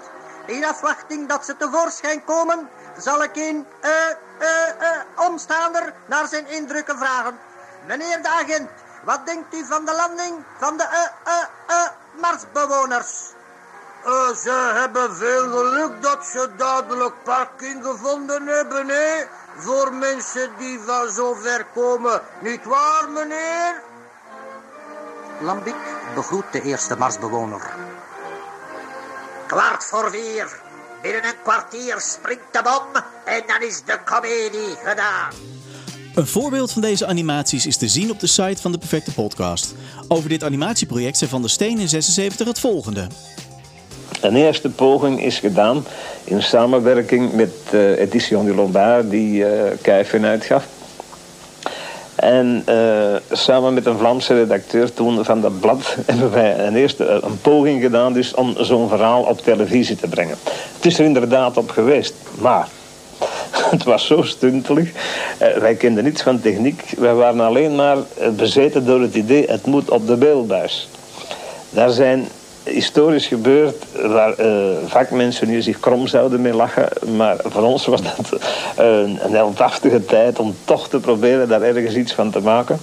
[0.46, 6.46] In afwachting dat ze tevoorschijn komen, zal ik een eh, eh, eh, omstaander naar zijn
[6.46, 7.38] indrukken vragen.
[7.86, 8.70] Meneer de agent,
[9.04, 13.30] wat denkt u van de landing van de eh, eh, eh, Marsbewoners?
[14.42, 19.24] Ze hebben veel geluk dat ze dadelijk parking gevonden hebben, hè?
[19.56, 22.20] Voor mensen die van zo ver komen.
[22.40, 23.82] Niet waar, meneer?
[25.40, 25.76] Lambiek
[26.14, 27.74] begroet de eerste Marsbewoner.
[29.52, 30.60] Kwart voor vier.
[31.02, 35.30] Binnen een kwartier springt de bom en dan is de komedie gedaan.
[36.14, 39.74] Een voorbeeld van deze animaties is te zien op de site van de Perfecte Podcast.
[40.08, 43.06] Over dit animatieproject zei Van der Steen in 76 het volgende.
[44.20, 45.84] Een eerste poging is gedaan
[46.24, 50.66] in samenwerking met eh Edition du Lombard, die eh Kijfen uitgaf.
[52.22, 52.76] En eh,
[53.30, 57.40] samen met een Vlaamse redacteur toen van dat blad hebben wij een eerste eh, een
[57.40, 60.36] poging gedaan dus om zo'n verhaal op televisie te brengen.
[60.74, 62.68] Het is er inderdaad op geweest, maar
[63.74, 64.90] het was zo stuntelig.
[65.38, 66.82] Eh, wij kenden niets van techniek.
[66.98, 67.96] Wij waren alleen maar
[68.36, 70.88] bezeten door het idee, het moet op de beeldbuis.
[71.70, 72.28] Daar zijn
[72.64, 74.48] historisch gebeurd waar eh,
[74.86, 76.88] vakmensen nu zich krom zouden mee lachen.
[77.16, 78.40] Maar voor ons was dat
[78.76, 82.78] eh, een, een heldhaftige tijd om toch te proberen daar ergens iets van te maken.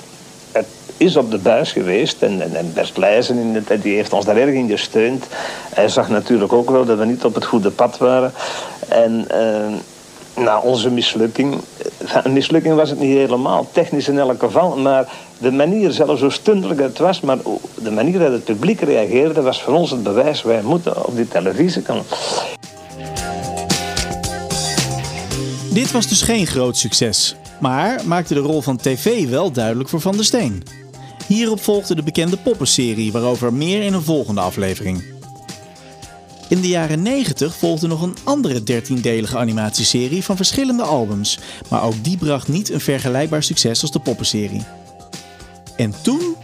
[0.52, 3.96] Het is op de buis geweest en, en, en Bert Leijzen in de tijd, die
[3.96, 5.26] heeft ons daar erg in gesteund.
[5.74, 8.34] Hij zag natuurlijk ook wel dat we niet op het goede pad waren.
[8.88, 9.74] En eh,
[10.36, 15.10] na onze mislukking, eh, een mislukking was het niet helemaal, technisch in elk geval, maar
[15.38, 17.38] de manier, zelfs hoe stundelijk het was, maar
[17.76, 21.28] de manier dat het publiek reageerde, was voor ons het bewijs, wij moeten op die
[21.28, 22.04] televisie komen.
[25.74, 30.02] Dit was dus geen groot succes, maar maakte de rol van tv wel duidelijk voor
[30.02, 30.64] Van der Steen.
[31.28, 35.19] Hierop volgde de bekende poppenserie, waarover meer in een volgende aflevering.
[36.50, 42.04] In de jaren 90 volgde nog een andere 13-delige animatieserie van verschillende albums, maar ook
[42.04, 44.64] die bracht niet een vergelijkbaar succes als de poppenserie.
[45.76, 46.36] En toen,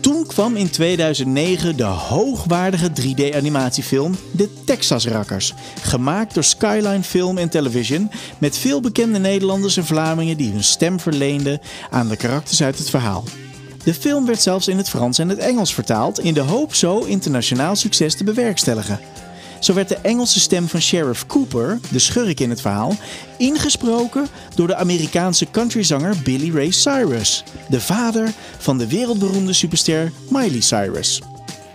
[0.00, 7.48] toen kwam in 2009 de hoogwaardige 3D-animatiefilm De Texas Rakkers, gemaakt door Skyline Film en
[7.48, 12.78] Television, met veel bekende Nederlanders en Vlamingen die hun stem verleenden aan de karakters uit
[12.78, 13.24] het verhaal.
[13.84, 16.98] De film werd zelfs in het Frans en het Engels vertaald in de hoop zo
[16.98, 19.00] internationaal succes te bewerkstelligen.
[19.60, 22.96] Zo werd de Engelse stem van Sheriff Cooper, de schurk in het verhaal,
[23.38, 30.60] ingesproken door de Amerikaanse countryzanger Billy Ray Cyrus, de vader van de wereldberoemde superster Miley
[30.60, 31.20] Cyrus.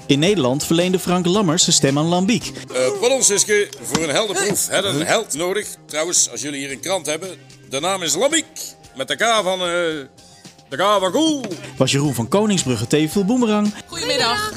[0.08, 2.52] In Nederland verleende Frank Lammers de stem aan Lambiek.
[2.74, 3.70] Eh pardon, Siske.
[3.82, 5.68] Voor een heldenproef hebben een held nodig.
[5.86, 7.30] Trouwens, als jullie hier een krant hebben,
[7.70, 8.46] de naam is Lambiek.
[8.96, 9.60] Met de K van...
[9.60, 9.68] eh
[10.70, 11.46] de K van Cool.
[11.78, 13.74] Was Jeroen van Koningsbrugge TV Boemerang.
[13.88, 14.54] Goedemiddag.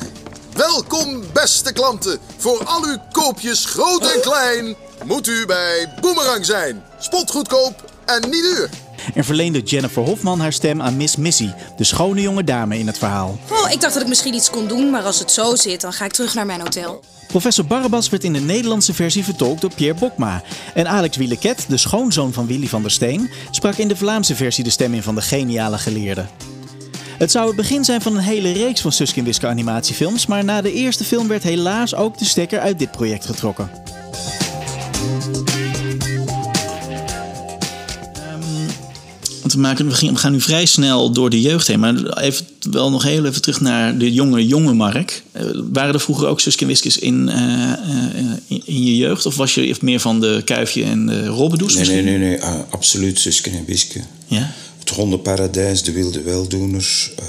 [0.58, 2.18] Welkom, beste klanten.
[2.36, 6.82] Voor al uw koopjes, groot en klein, moet u bij Boomerang zijn.
[6.98, 8.68] Spotgoedkoop en niet duur.
[9.14, 12.98] En verleende Jennifer Hofman haar stem aan Miss Missy, de schone jonge dame in het
[12.98, 13.38] verhaal.
[13.50, 15.92] Oh, ik dacht dat ik misschien iets kon doen, maar als het zo zit, dan
[15.92, 17.02] ga ik terug naar mijn hotel.
[17.28, 20.42] Professor Barabbas werd in de Nederlandse versie vertolkt door Pierre Bokma.
[20.74, 24.64] En Alex Wieleket, de schoonzoon van Willy van der Steen, sprak in de Vlaamse versie
[24.64, 26.26] de stem in van de geniale geleerde.
[27.18, 30.44] Het zou het begin zijn van een hele reeks van Suske en Wiske animatiefilms, maar
[30.44, 33.70] na de eerste film werd helaas ook de stekker uit dit project getrokken.
[39.40, 41.80] Want we, maken, we gaan- nu vrij snel door de jeugd heen.
[41.80, 45.22] Maar even, wel nog heel even terug naar de jonge, jonge Mark.
[45.32, 47.78] Eh, waren er vroeger ook Suske en Wiskes in, eh, eh,
[48.46, 49.26] in, in je jeugd?
[49.26, 52.04] Of was je meer van de Kuifje en de Robbedoes Nee, misschien?
[52.04, 52.40] nee, nee, nee.
[52.70, 54.00] absoluut Suske en Wiske.
[54.26, 54.50] Ja?
[54.88, 57.24] Het hondenparadijs, de wilde weldoeners, eh,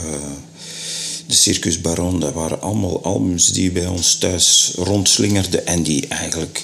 [1.25, 6.63] de Circus Baron, dat waren allemaal albums die bij ons thuis rondslingerden en die eigenlijk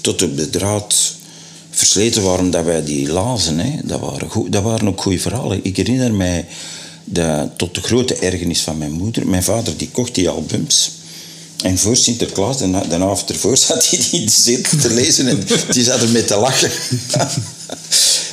[0.00, 1.14] tot op de draad
[1.70, 3.58] versleten waren dat wij die lazen.
[3.58, 3.78] Hè.
[3.84, 5.64] Dat, waren goed, dat waren ook goede verhalen.
[5.64, 6.46] Ik herinner mij
[7.04, 9.28] dat, tot de grote ergernis van mijn moeder.
[9.28, 10.90] Mijn vader die kocht die albums.
[11.62, 15.84] En voor Sinterklaas, de, de avond ervoor, zat hij die zitten te lezen en die
[15.84, 16.70] zat ermee te lachen.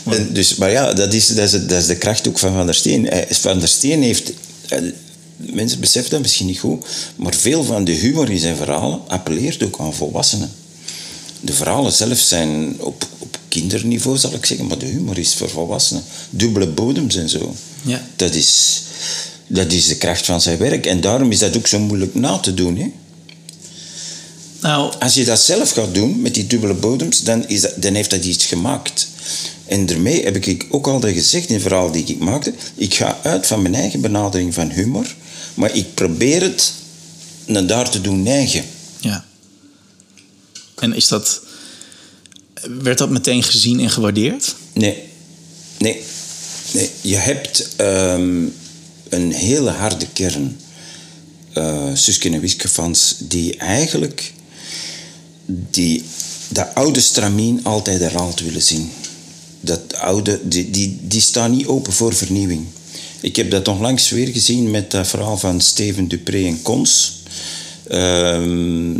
[0.05, 2.65] En dus, maar ja, dat is, dat, is, dat is de kracht ook van Van
[2.65, 3.09] der Steen.
[3.09, 4.31] Eh, Van der Steen heeft...
[4.67, 4.79] eh,
[5.37, 9.63] Mensen beseffen dat misschien niet goed, maar veel van de humor in zijn verhalen appelleert
[9.63, 10.51] ook aan volwassenen.
[11.41, 15.49] De verhalen zelf zijn op, op kinderniveau, zal ik zeggen, maar de humor is voor
[15.49, 16.03] volwassenen.
[16.29, 17.55] Dubbele bodems en zo.
[17.81, 18.05] Ja.
[18.15, 18.81] Dat is,
[19.47, 20.85] dat is de kracht van zijn werk.
[20.85, 22.77] En daarom is dat ook zo moeilijk na te doen.
[22.77, 22.91] Hè?
[24.61, 27.93] Nou, Als je dat zelf gaat doen, met die dubbele bodems, dan, is dat, dan
[27.93, 29.07] heeft dat iets gemaakt.
[29.65, 33.19] En daarmee heb ik ook altijd gezegd in het verhaal die ik maakte, ik ga
[33.23, 35.15] uit van mijn eigen benadering van humor,
[35.53, 36.73] maar ik probeer het
[37.45, 38.65] naar daar te doen neigen.
[38.99, 39.25] ja.
[40.75, 41.41] En is dat...
[42.81, 44.55] Werd dat meteen gezien en gewaardeerd?
[44.73, 45.03] Nee,
[45.77, 46.01] nee,
[46.71, 46.89] nee.
[47.01, 48.43] Je hebt ehm,
[49.09, 50.59] een hele harde kern
[51.53, 54.33] eh Suske en Wiske fans die eigenlijk
[55.49, 56.03] die,
[56.47, 58.91] dat oude stramien altijd herhaald willen zien.
[59.61, 62.65] Dat oude, die, die, die staan niet open voor vernieuwing.
[63.21, 67.17] Ik heb dat onlangs weer gezien met dat verhaal van Steven Dupré en Cons.
[67.87, 68.93] Ehm,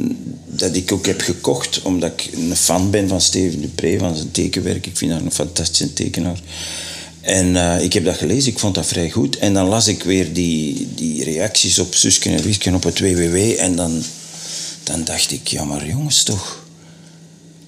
[0.45, 4.31] dat ik ook heb gekocht, omdat ik een fan ben van Steven Dupré, van zijn
[4.31, 4.85] tekenwerk.
[4.85, 6.41] Ik vind dat een fantastische tekenaar.
[7.21, 9.37] En eh, ik heb dat gelezen, ik vond dat vrij goed.
[9.37, 13.35] En dan las ik weer die, die reacties op Suske en Wiske op het WWW.
[13.57, 14.03] En dan,
[14.83, 16.67] dan dacht ik, ja maar jongens toch.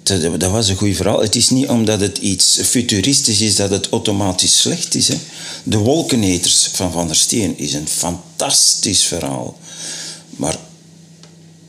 [0.04, 1.22] Dat, dat was een goed verhaal.
[1.22, 5.08] Het is niet omdat het iets futuristisch is dat het automatisch slecht is.
[5.08, 5.18] Hè.
[5.64, 9.60] De Wolkeneters van Van der Steen is een fantastisch verhaal.
[10.30, 10.58] Maar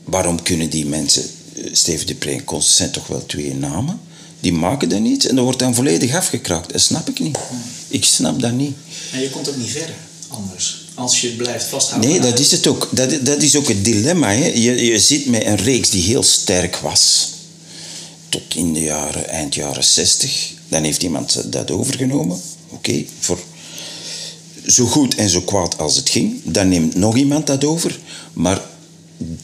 [0.03, 1.23] waarom kunnen die mensen...
[1.55, 3.99] eh, Steven de en Cons zijn toch wel twee namen?
[4.39, 6.71] Die maken dat niet en dat wordt dan volledig afgekraakt.
[6.71, 7.37] Dat snap ik niet.
[7.87, 8.75] Ik snap dat niet.
[9.11, 9.95] En je komt ook niet verder
[10.27, 10.82] anders.
[10.95, 12.09] Als je blijft vasthouden.
[12.09, 12.89] Nee, dat is het ook.
[12.91, 14.31] Dat, dat is ook het dilemma.
[14.31, 14.45] Hè.
[14.45, 17.31] Je, je zit met een reeks die heel sterk was.
[18.29, 20.51] Tot in de jaren, eind jaren 60.
[20.67, 22.41] Dan heeft iemand dat overgenomen.
[22.69, 23.39] Oké, voor
[24.67, 26.41] zo goed en zo kwaad als het ging.
[26.43, 27.99] Dan neemt nog iemand dat over.
[28.33, 28.61] Maar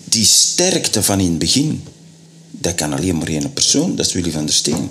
[0.03, 1.83] die sterkte van in het begin,
[2.51, 3.95] dat kan alleen maar één persoon.
[3.95, 4.89] Dat is Willy van der Steen.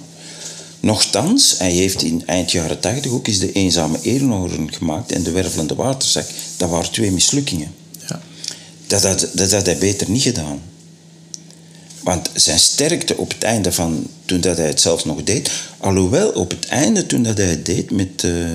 [0.81, 5.31] Nochtans, hij heeft in eind jaren 80 ook eens de eenzame eenhoorn gemaakt en de
[5.31, 6.27] wervelende waterzak.
[6.57, 7.75] Dat waren twee mislukkingen.
[8.09, 8.21] Ja.
[8.87, 10.61] Dat had, dat had hij beter niet gedaan.
[12.03, 16.31] Want zijn sterkte op het einde van toen dat hij het zelf nog deed, alhoewel
[16.31, 18.47] op het einde toen dat hij het deed met uh,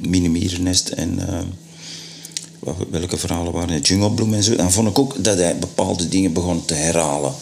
[0.00, 1.38] Minimierennest en uh,
[2.58, 6.32] wat- welke verhalen waren het, en zo, dan vond ik ook dat hij bepaalde dingen
[6.32, 7.34] begon te herhalen.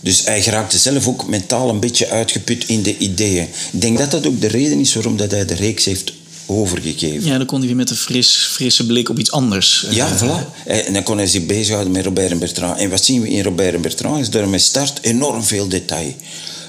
[0.00, 3.48] Dus hij geraakte zelf ook mentaal een beetje uitgeput in de ideeën.
[3.72, 6.12] Ik denk dat dat ook de reden is waarom dat hij de reeks heeft
[6.46, 7.24] overgegeven.
[7.28, 9.84] Ja, dan kon hij weer met een fris, frisse blik op iets anders.
[9.84, 10.66] eh, Ja, voilà.
[10.66, 12.78] En dan kon hij zich bezighouden met Robert en Bertrand.
[12.78, 14.20] En wat zien we in Robert en Bertrand?
[14.20, 16.14] Is daarmee start enorm veel detail.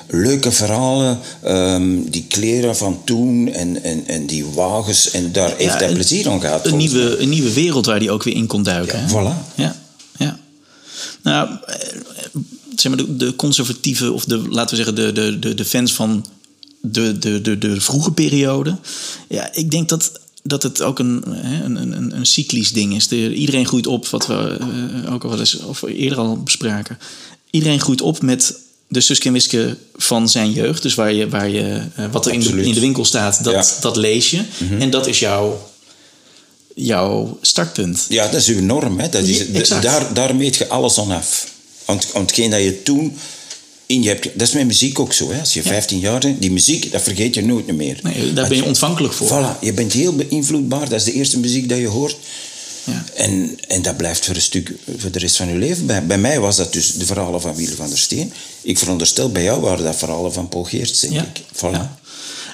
[0.08, 5.12] Leuke verhalen, ehm, die kleren van toen en, en, en die wagens.
[5.12, 6.66] En daar heeft hij een- plezier aan gehad.
[6.66, 9.00] Een nieuwe, een nieuwe wereld waar hij ook weer in kon duiken.
[9.00, 9.12] Ja, hè?
[9.12, 9.56] voilà.
[9.56, 9.76] Ja,
[10.18, 10.40] ja.
[11.24, 11.76] Nou, eh,
[12.82, 15.94] zeg maar, de, de conservatieve, of de, laten we zeggen, de, de, de, de fans
[15.94, 16.26] van
[16.82, 18.78] de, de, de, de vroege periode.
[19.30, 20.12] Ja, ik denk dat,
[20.44, 23.08] dat het ook een, hè, een, een, een cyclisch ding is.
[23.08, 24.58] De, iedereen groeit op, wat we
[25.04, 26.98] eh, ook al wel eens of eerder al bespraken.
[27.50, 28.54] Iedereen groeit op met
[28.88, 30.82] de Suske en Wiske van zijn jeugd.
[30.82, 32.66] Dus waar je, waar je, eh, wat er in de, Absoluut.
[32.66, 33.82] in de winkel staat, dat, Ja.
[33.82, 34.42] dat lees je.
[34.80, 35.70] En dat is jouw,
[36.76, 38.06] jouw startpunt.
[38.10, 39.00] Ja, dat is uw norm.
[39.00, 39.10] Hè.
[39.10, 41.50] Dat is, Ja, daar, daar meet je alles aan af.
[41.86, 43.18] Want, want hetgeen dat je toen
[43.86, 44.24] in je hebt...
[44.34, 45.32] Dat is met muziek ook zo.
[45.32, 45.40] Hè.
[45.40, 48.00] Als je 15 jaar bent, die muziek, dat vergeet je nooit meer.
[48.04, 49.28] Nee, daar ben je ontvankelijk voor.
[49.28, 50.90] Voilà, je bent heel beïnvloedbaar.
[50.90, 52.18] Dat is de eerste muziek dat je hoort.
[52.84, 53.06] Ja.
[53.16, 55.86] En, en dat blijft voor een stuk voor de rest van je leven.
[55.86, 58.34] Bij, bij mij was dat dus de verhalen van Wiele van der Steen.
[58.62, 61.22] Ik veronderstel, bij jou waren dat verhalen van Paul Geerts, denk Ja.
[61.34, 61.42] ik.
[61.56, 61.72] Voilà.
[61.72, 62.00] Ja.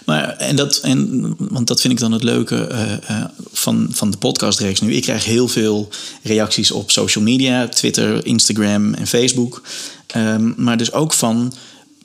[0.08, 4.12] Maar, en dat, en, want dat vind ik dan het leuke eh, eh, van, van
[4.12, 4.94] de podcastreeks nu.
[4.94, 5.90] Ik krijg heel veel
[6.24, 9.62] reacties op social media, Twitter, Instagram en Facebook.
[10.08, 11.54] Ehm, maar dus ook van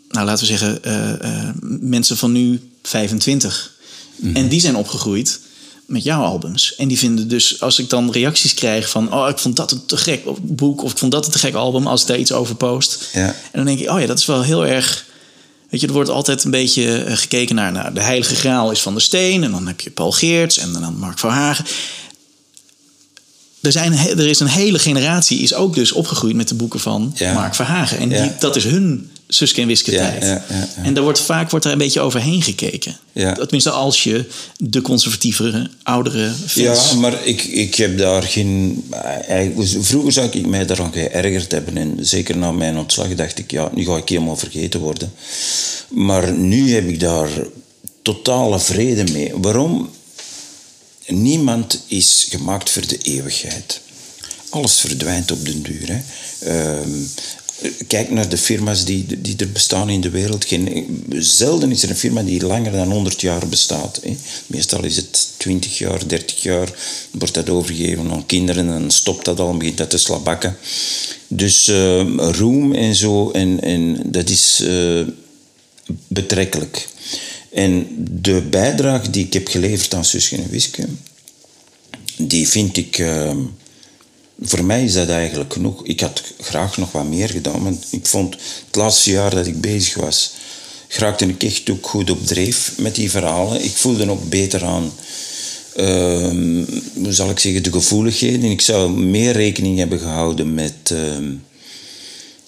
[0.09, 1.49] nou laten we zeggen, eh,
[1.81, 3.73] mensen van nu 25.
[4.35, 5.41] En die zijn opgegroeid
[5.87, 6.75] met jouw albums.
[6.75, 9.13] En die vinden dus, als ik dan reacties krijg van...
[9.13, 10.83] oh, ik vond dat een te gek boek...
[10.83, 13.09] of ik vond dat een te gek album, als ik daar iets over post.
[13.13, 13.27] Ja.
[13.27, 15.11] En dan denk ik, oh ja, dat is wel heel erg...
[15.73, 17.73] Weet je, er wordt altijd een beetje eh, gekeken naar...
[17.73, 19.45] Nou, de Heilige Graal is van de Steen...
[19.45, 21.65] en dan heb je Paul Geerts en dan Mark Verhagen.
[23.61, 27.13] Er, zijn, er is een hele generatie is ook dus opgegroeid met de boeken van
[27.17, 27.33] Ja.
[27.33, 27.99] Mark Verhagen.
[27.99, 28.23] En Ja.
[28.23, 30.23] die, dat is hun Suske en Wiske Ja, tijd.
[30.23, 30.45] ja, ja,
[30.77, 30.83] ja.
[30.83, 32.97] En daar wordt vaak wordt er een beetje overheen gekeken.
[33.13, 34.25] Tenminste, als je
[34.57, 36.91] de conservatievere, oudere fans...
[36.91, 38.85] Ja, maar ik, ik heb daar geen...
[39.29, 41.77] eigenlijk- Vroeger zou ik mij daaraan geërgerd hebben.
[41.77, 45.13] En zeker na mijn ontslag dacht ik, ja, nu ga ik helemaal vergeten worden.
[45.89, 47.29] Maar nu heb ik daar
[48.03, 49.33] totale vrede mee.
[49.37, 49.91] Waarom?
[51.07, 53.81] Niemand is gemaakt voor de eeuwigheid.
[54.49, 55.89] Alles verdwijnt op den duur.
[55.89, 56.01] Hè.
[56.49, 56.91] Ehm,
[57.87, 60.45] kijk naar de firma's die, die er bestaan in de wereld.
[60.45, 64.01] Geen, zelden is er een firma die langer dan 100 jaar bestaat.
[64.03, 64.17] Hè.
[64.47, 66.73] Meestal is het 20 jaar, 30 jaar.
[67.11, 70.57] Wordt dat overgegeven aan kinderen en dan stopt dat al, begint dat te slabakken.
[71.29, 75.07] Dus ehm, roem en zo, en, en dat is eh,
[76.07, 76.89] betrekkelijk.
[77.53, 77.87] En
[78.21, 80.87] de bijdrage die ik heb geleverd aan Suske en Wiske,
[82.17, 82.99] die vind ik...
[82.99, 83.39] ehm,
[84.43, 85.81] voor mij is dat eigenlijk genoeg.
[85.87, 88.35] Ik had graag nog wat meer gedaan, want ik vond
[88.67, 90.31] het laatste jaar dat ik bezig was,
[90.89, 93.65] raakte ik echt ook goed op dreef met die verhalen.
[93.65, 94.93] Ik voelde ook beter aan,
[95.77, 96.65] ehm,
[96.95, 98.51] hoe zal ik zeggen, de gevoeligheden.
[98.51, 101.31] Ik zou meer rekening hebben gehouden met, ehm,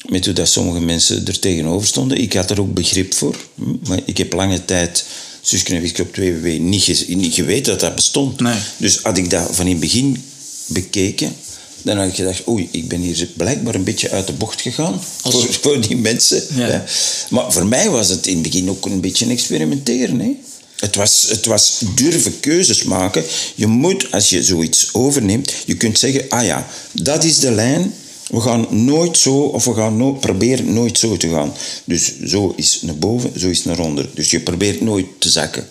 [0.09, 2.19] met hoe dat sommige mensen er tegenover stonden.
[2.19, 5.05] Ik had er ook begrip voor, hm, maar ik heb lange tijd
[5.41, 8.41] Suske en Wiske op 2WW niet, ge- niet geweten dat dat bestond.
[8.41, 8.55] Nee.
[8.77, 10.25] Dus had ik dat van in het begin
[10.67, 11.37] bekeken,
[11.85, 15.01] dan had ik gedacht, oei, ik ben hier blijkbaar een beetje uit de bocht gegaan
[15.23, 16.43] voor, voor die mensen.
[16.55, 16.85] Ja.
[17.31, 20.21] Maar voor mij was het in het begin ook een beetje experimenteren.
[20.21, 20.37] Hè.
[20.77, 23.25] Het, was, het was durven keuzes maken.
[23.55, 27.95] Je moet, als je zoiets overneemt, je kunt zeggen, ah ja, dat is de lijn.
[28.29, 31.53] We gaan nooit zo, of we gaan no proberen nooit zo te gaan.
[31.85, 34.09] Dus zo is naar boven, zo is naar onder.
[34.15, 35.69] Dus je probeert nooit te zakken.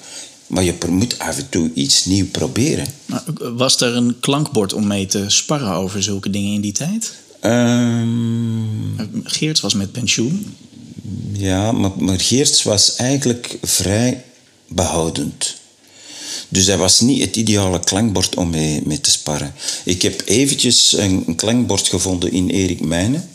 [0.53, 2.87] Maar je moet af en toe iets nieuws proberen.
[3.05, 3.23] Maar
[3.55, 7.13] was er een klankbord om mee te sparren over zulke dingen in die tijd?
[7.39, 10.55] Ehm, Geerts was met pensioen.
[11.31, 14.23] ja, maar, maar Geerts was eigenlijk vrij
[14.67, 15.55] behoudend.
[16.49, 19.53] Dus dat was niet het ideale klankbord om mee, mee te sparren.
[19.83, 23.29] Ik heb eventjes een, een klankbord gevonden in Erik Mijnen.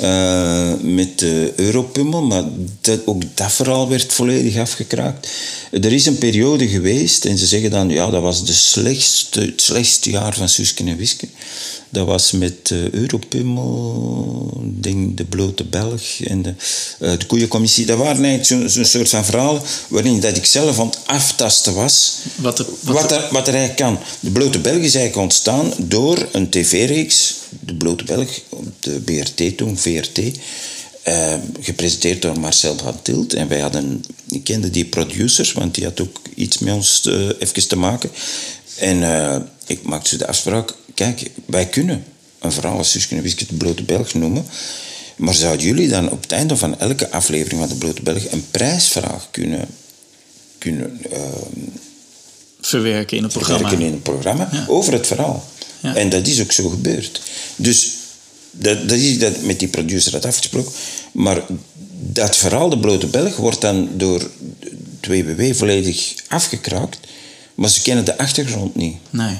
[0.00, 2.44] Eh, met de Europummel, maar
[2.80, 5.28] dat, ook dat verhaal werd volledig afgekraakt.
[5.70, 9.62] Er is een periode geweest, en ze zeggen dan, ja, dat was de slechtste, het
[9.62, 11.28] slechtste jaar van Suske en Wiske.
[11.90, 16.54] Dat was met de Europummel, ik denk de Blote Belg en de,
[17.00, 17.86] eh, de Koeiencommissie.
[17.86, 22.18] Dat waren eigenlijk zo'n soort van verhalen waarin dat ik zelf aan het aftasten was
[22.34, 23.98] Wat, er- wat, er, wat er eigenlijk kan.
[24.20, 29.56] De Blote Belg is eigenlijk ontstaan door een tv-reeks, De Blote Belg, op de BRT
[29.56, 30.18] toen, VRT,
[31.02, 33.34] eh, gepresenteerd door Marcel van Tilt.
[33.34, 37.28] En wij hadden, ik kende die producer, want die had ook iets met ons eh,
[37.38, 38.10] even te maken.
[38.78, 42.04] En eh, ik maakte de afspraak, kijk, wij kunnen
[42.38, 44.46] een verhaal als Suske en Wiske de Blote Belg noemen,
[45.16, 48.46] maar zouden jullie dan op het einde van elke aflevering van de Blote Belg een
[48.50, 49.68] prijsvraag kunnen,
[50.58, 51.20] kunnen eh,
[52.60, 53.68] verwerken in het programma.
[53.68, 55.48] werken in een programma over het verhaal.
[55.80, 55.94] Ja.
[55.94, 57.20] En dat is ook zo gebeurd.
[57.56, 57.92] Dus
[58.50, 60.72] dat, dat is dat met die producer had afgesproken.
[61.12, 61.42] Maar
[62.12, 64.30] dat verhaal, de blote Belg, wordt dan door
[65.08, 66.98] 2BW volledig afgekraakt.
[67.54, 68.96] Maar ze kennen de achtergrond niet.
[69.10, 69.36] Nee.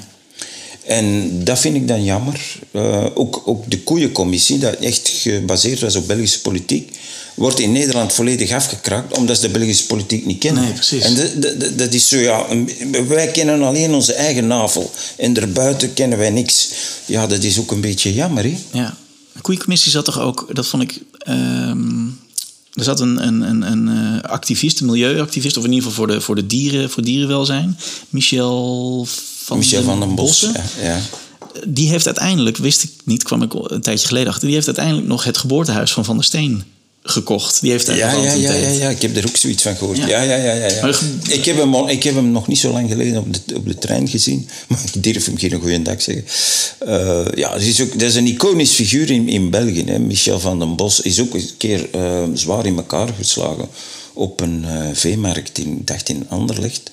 [0.89, 2.41] En dat vind ik dan jammer.
[2.70, 6.97] Eh, ook, ook de koeiencommissie, dat echt gebaseerd was op Belgische politiek,
[7.34, 10.62] wordt in Nederland volledig afgekraakt, omdat ze de Belgische politiek niet kennen.
[10.62, 11.03] Nee, precies.
[11.03, 12.47] En dat, is zo, ja,
[13.09, 14.91] wij kennen alleen onze eigen navel.
[15.16, 16.70] En daarbuiten kennen wij niks.
[17.07, 18.59] Ja, dat is ook een beetje jammer, hè?
[18.72, 18.97] Ja.
[19.32, 21.01] De koeiencommissie zat toch ook, dat vond ik.
[21.18, 22.07] ehm,
[22.72, 23.89] er zat een, een, een, een
[24.22, 27.78] eh, activist, een milieuactivist, of in ieder geval voor de, voor de dieren, voor dierenwelzijn.
[28.09, 29.07] Michel
[29.49, 30.41] van Michel van den Bos.
[30.41, 30.63] Bossen.
[30.83, 31.01] Ja.
[31.67, 35.07] Die heeft uiteindelijk, wist ik niet, kwam ik een tijdje geleden achter, die heeft uiteindelijk
[35.07, 36.65] nog het geboortehuis van Van der Steen
[37.03, 37.61] gekocht.
[37.61, 39.97] Die heeft daar Ja, ja, ja, ja, ja, ik heb er ook zoiets van gehoord.
[39.97, 40.07] Ja.
[40.07, 40.55] Ja, ja, ja.
[40.55, 40.93] ja,
[41.29, 43.67] Ik, heb hem, al- ik heb hem nog niet zo lang geleden op de, op
[43.67, 46.25] de trein gezien, maar ik durf hem geen goede dag zeggen.
[46.79, 49.85] Eh, ja, het is ook, dat is een iconisch figuur in, in België.
[49.87, 49.99] Hè.
[49.99, 53.69] Michel van den Bos is ook een keer eh, zwaar in elkaar geslagen
[54.13, 56.91] op een eh, veemarkt in, dacht in Anderlecht.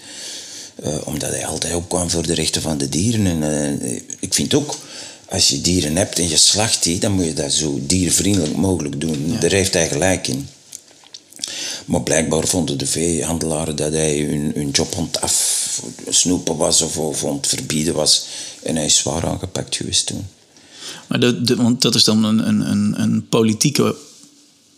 [0.75, 3.25] Eh, omdat hij altijd opkwam voor de rechten van de dieren.
[3.25, 3.43] En,
[3.81, 4.77] eh, ik vind ook,
[5.29, 9.01] als je dieren hebt en je slacht die, dan moet je dat zo diervriendelijk mogelijk
[9.01, 9.37] doen.
[9.39, 10.47] Daar heeft hij gelijk in.
[11.85, 17.25] Maar blijkbaar vonden de veehandelaren dat hij hun, hun job aan afsnoepen was of, of
[17.25, 18.25] aan het verbieden was.
[18.63, 20.27] En hij is zwaar aangepakt geweest toen.
[21.07, 23.95] Maar de, want dat is dan een, een, een, een politieke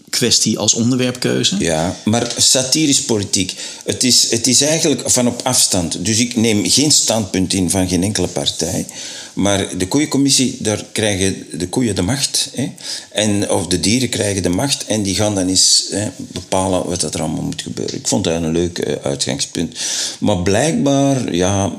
[0.09, 1.55] kwestie als onderwerpkeuze.
[1.59, 3.55] Ja, maar satirisch politiek.
[3.85, 6.05] Het is, het is eigenlijk van op afstand.
[6.05, 8.85] Dus ik neem geen standpunt in van geen enkele partij.
[9.33, 12.49] Maar de koeiencommissie, daar krijgen de koeien de macht.
[12.53, 12.71] Hè?
[13.11, 14.85] En, of de dieren krijgen de macht.
[14.85, 17.95] En die gaan dan eens hè, bepalen wat er allemaal moet gebeuren.
[17.95, 19.77] Ik vond dat een leuk eh, uitgangspunt.
[20.19, 21.73] Maar blijkbaar, ja,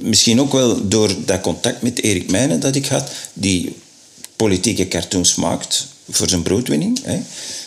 [0.00, 3.76] misschien ook wel door dat contact met Erik Meijnen dat ik had, die
[4.36, 7.00] politieke cartoons maakt voor zijn broodwinning.
[7.02, 7.20] Hè?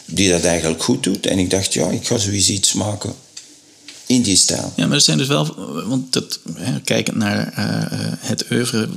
[0.08, 1.26] die dat eigenlijk goed doet.
[1.26, 3.14] En ik dacht, ja, ik ga zoiets iets maken
[4.06, 4.74] in die stijl.
[4.76, 5.56] Ja, maar er zijn dus wel,
[5.88, 8.90] want dat, hè, kijkend naar uh, het oeuvre,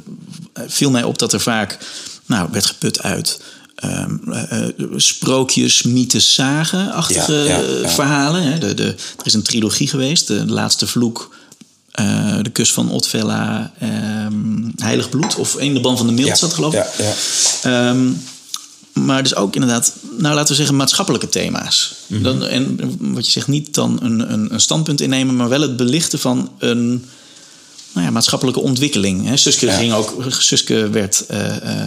[0.55, 1.79] viel mij op dat er vaak
[2.27, 3.41] nou, werd geput uit
[3.85, 7.89] um, uh, sprookjes, mythes, zagen-achtige ja, ja, ja.
[7.89, 8.43] verhalen.
[8.43, 8.59] Hè.
[8.59, 8.87] De, de,
[9.19, 11.39] er is een trilogie geweest, de laatste vloek.
[12.01, 13.73] Uh, de kus van Otvella,
[14.27, 16.87] um, Heilig Bloed, of een de band van de Mild zat, geloof ik.
[17.65, 18.23] Um,
[18.93, 21.95] maar dus ook inderdaad, nou laten we zeggen, maatschappelijke thema's.
[22.07, 22.25] Mm-hmm.
[22.25, 25.77] dan, en wat je zegt, niet dan een, een, een, standpunt innemen, maar wel het
[25.77, 27.05] belichten van een
[27.93, 29.27] nou ja, maatschappelijke ontwikkeling.
[29.27, 29.37] Hè.
[29.37, 29.77] Suske, ja.
[29.77, 31.83] ging ook, Suske werd uh, uh,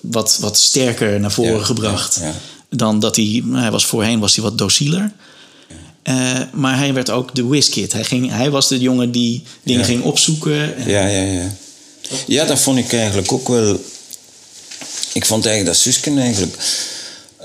[0.00, 2.34] wat, wat sterker naar voren ja, gebracht ja,
[2.70, 5.12] dan dat hij, hij was voorheen was hij wat docieler.
[6.04, 7.92] Uh, maar hij werd ook de whiskit.
[7.92, 10.76] Hij, ging, hij was de jongen die dingen ging opzoeken.
[10.76, 10.88] En...
[10.88, 11.54] Ja, ja, ja.
[12.26, 13.80] Ja, dat vond ik eigenlijk ook wel
[15.12, 16.56] ik vond eigenlijk dat Susken eigenlijk...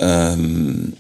[0.01, 0.95] Um,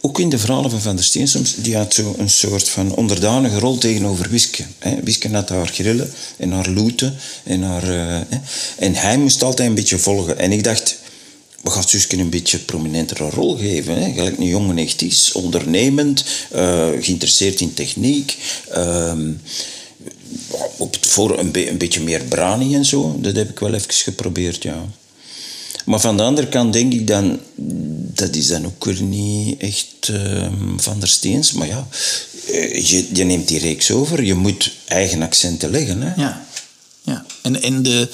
[0.00, 2.94] ook in de verhalen van Van der Steen soms, die had zo een soort van
[2.94, 4.64] onderdanige rol tegenover Wiske.
[4.78, 5.02] Hè.
[5.02, 7.16] Wiske had haar grillen en haar loeten.
[7.44, 8.16] En, haar, uh,
[8.78, 10.38] en hij moest altijd een beetje volgen.
[10.38, 10.96] En ik dacht,
[11.62, 14.12] we gaan Suske een beetje prominentere rol geven.
[14.14, 16.24] Gelijk een jongen echt is, ondernemend,
[16.54, 18.36] uh, geïnteresseerd in techniek.
[18.76, 19.12] Uh,
[20.76, 23.18] op het voor een, een beetje meer brani en zo.
[23.20, 24.86] Dat heb ik wel even geprobeerd, ja.
[25.88, 27.40] Maar van de andere kant denk ik dan,
[28.14, 31.52] dat is dan ook weer niet echt uh, van der Steens.
[31.52, 31.88] Maar ja,
[32.46, 36.02] eh, je, je, neemt die reeks over, je moet eigen accenten leggen.
[36.02, 36.22] Hè?
[36.22, 36.46] Ja,
[37.02, 37.24] ja.
[37.42, 38.08] En, en de.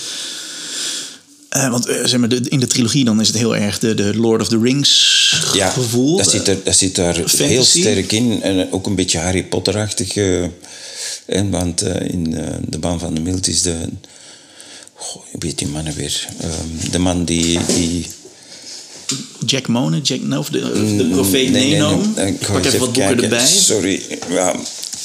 [1.57, 3.95] Uh, want uh, zeg maar, de, in de trilogie dan is het heel erg de,
[3.95, 6.17] de Lord of the Rings ja, gevoel.
[6.17, 7.45] Dat zit er, dat zit daar Fantasy.
[7.45, 8.43] heel sterk in.
[8.43, 10.17] En ook een beetje Harry Potter-achtig.
[10.17, 10.47] Uh,
[11.51, 12.31] want in
[12.69, 13.89] de baan van de Mild is de,
[15.05, 16.29] Goh, ik weet die mannen weer.
[16.45, 18.07] Um, de man die, die...
[19.47, 21.97] Jack Monen, Jack Nove, de, de profeet nee, Neno.
[21.97, 23.23] Nee, nee, ik pak even wat boeken kijken.
[23.23, 23.47] erbij.
[23.47, 24.55] Sorry, ja,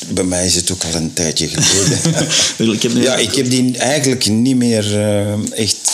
[0.07, 2.73] bij mij is het ook al een tijdje geleden.
[2.73, 5.91] ik heb ja, ik heb die eigenlijk niet meer uh, echt...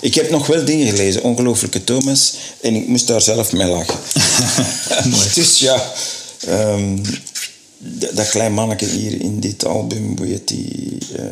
[0.00, 3.98] Ik heb nog wel dingen gelezen, Ongelooflijke Thomas, en ik moest daar zelf mee lachen.
[5.34, 5.92] dus ja,
[6.48, 7.02] um,
[7.88, 10.98] dat klein manneke hier in dit album, hoe heet die...
[11.18, 11.24] Uh,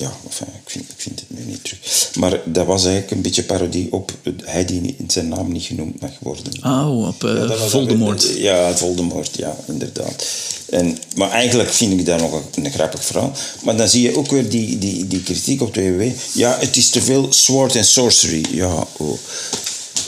[0.00, 2.10] ja, enfin, ik, vind, ik vind het nu niet terug.
[2.14, 4.12] Maar dat was eigenlijk een beetje parodie op
[4.44, 6.52] hij die in zijn naam niet genoemd mag worden.
[6.64, 8.28] Oh, op uh, ja, Voldemort.
[8.28, 10.26] Een, ja, Voldemort, ja, inderdaad.
[10.70, 13.32] En, maar eigenlijk vind ik dat nog een, een, grappig verhaal.
[13.62, 16.10] Maar dan zie je ook weer die, die, die kritiek op de WW.
[16.32, 18.44] Ja, het is te veel sword and sorcery.
[18.50, 19.18] Ja, oh.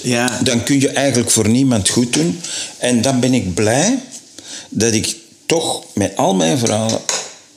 [0.03, 0.41] ja.
[0.43, 2.41] Dan kun je eigenlijk voor niemand goed doen.
[2.79, 3.99] En dan ben ik blij
[4.69, 5.17] dat ik
[5.47, 7.01] toch met al mijn verhalen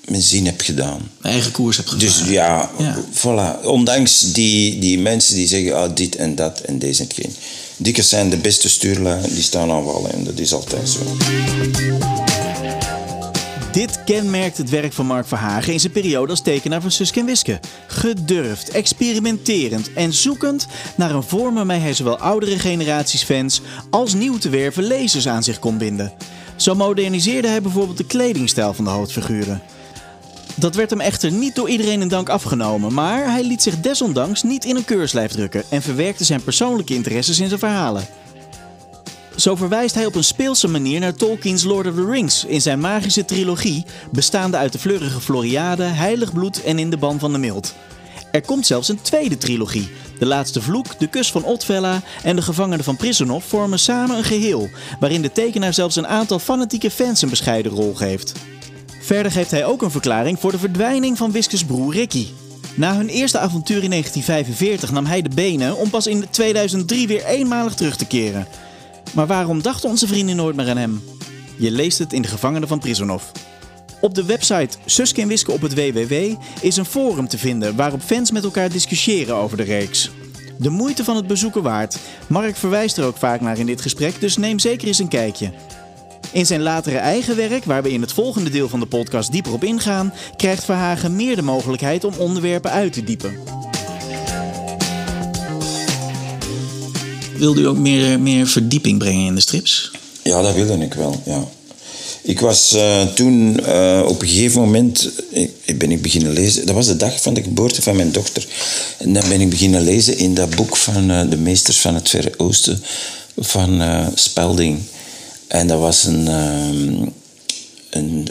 [0.08, 1.10] mijn zin heb gedaan.
[1.22, 2.08] Mijn eigen koers heb gedaan.
[2.08, 3.66] Dus ja, ja, voilà.
[3.66, 7.36] Ondanks die, die mensen die zeggen ah, dit en dat en deze en geen.
[7.78, 11.00] Dikkers zijn de beste stuurlui, die staan aan wallen en dat is altijd zo.
[13.72, 17.26] Dit kenmerkt het werk van Mark Verhagen in zijn periode als tekenaar van Suske en
[17.26, 17.60] Wiske.
[17.88, 24.38] Gedurfd, experimenterend en zoekend naar een vorm waarmee hij zowel oudere generaties fans als nieuw
[24.38, 26.14] te werven lezers aan zich kon binden.
[26.56, 29.62] Zo moderniseerde hij bijvoorbeeld de kledingstijl van de hoofdfiguren.
[30.56, 34.44] Dat werd hem echter niet door iedereen in dank afgenomen, maar hij liet zich desondanks
[34.44, 38.08] niet in een keurslijf drukken en verwerkte zijn persoonlijke interesses in zijn verhalen.
[39.36, 42.80] Zo verwijst hij op een speelse manier naar Tolkien's Lord of the Rings in zijn
[42.80, 47.38] magische trilogie, bestaande uit de fleurige Floriade, Heilig Bloed en In de Ban van de
[47.38, 47.74] Mild.
[48.32, 49.90] Er komt zelfs een tweede trilogie.
[50.20, 54.24] De Laatste Vloek, De Kus van Otvella en De Gevangenen van Prisonov vormen samen een
[54.24, 58.34] geheel, waarin de tekenaar zelfs een aantal fanatieke fans een bescheiden rol geeft.
[59.06, 62.28] Verder geeft hij ook een verklaring voor de verdwijning van Wiskes broer Ricky.
[62.76, 67.26] Na hun eerste avontuur in 1945 nam hij de benen om pas in 2003 weer
[67.26, 68.48] eenmalig terug te keren.
[69.14, 71.04] Maar waarom dachten onze vrienden nooit meer aan hem?
[71.58, 73.24] Je leest het in De Gevangenen van Prisonov.
[74.02, 76.14] Op de website Suske en Wiske op het WWW
[76.62, 80.12] is een forum te vinden waarop fans met elkaar discussiëren over de reeks.
[80.58, 81.98] De moeite van het bezoeken waard.
[82.28, 85.52] Mark verwijst er ook vaak naar in dit gesprek, dus neem zeker eens een kijkje.
[86.32, 89.54] In zijn latere eigen werk, waar we in het volgende deel van de podcast dieper
[89.54, 93.38] op ingaan, krijgt Verhagen meer de mogelijkheid om onderwerpen uit te diepen.
[97.38, 99.92] Wilde u ook meer, meer verdieping brengen in de strips?
[100.22, 101.44] Ja, dat wilde ik wel, ja.
[102.22, 105.10] Ik was uh, toen uh, op een gegeven moment,
[105.66, 108.48] ik, ben ik beginnen lezen, dat was de dag van de geboorte van mijn dochter.
[108.98, 112.10] En dan ben ik beginnen lezen in dat boek van uh, de meesters van het
[112.10, 112.84] Verre Oosten,
[113.38, 113.84] van
[114.16, 114.80] Spelding.
[115.48, 116.28] En dat was een,
[117.90, 118.28] een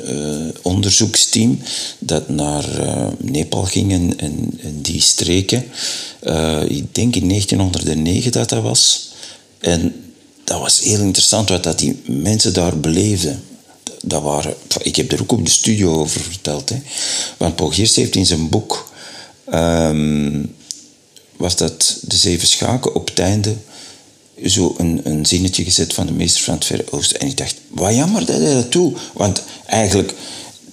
[0.63, 1.59] onderzoeksteam
[1.99, 2.65] dat naar
[3.19, 5.65] Nepal ging en, die streken.
[6.69, 9.13] ik denk in 1909 dat dat was.
[9.59, 9.95] En
[10.45, 13.43] dat was heel interessant wat dat die mensen daar beleefden
[14.07, 16.69] dat waren, ik heb er ook op de studio over verteld.
[16.69, 16.77] Hè.
[17.37, 18.93] Want Paul heeft in zijn boek,
[19.55, 20.55] um,
[21.37, 23.57] was dat De Zeven Schaken, op het einde
[24.47, 27.21] zo een, een zinnetje gezet van de meester van het Verre Oosten.
[27.21, 28.99] En ik dacht, wat jammer dat hij dat doet.
[29.13, 30.15] Want eigenlijk,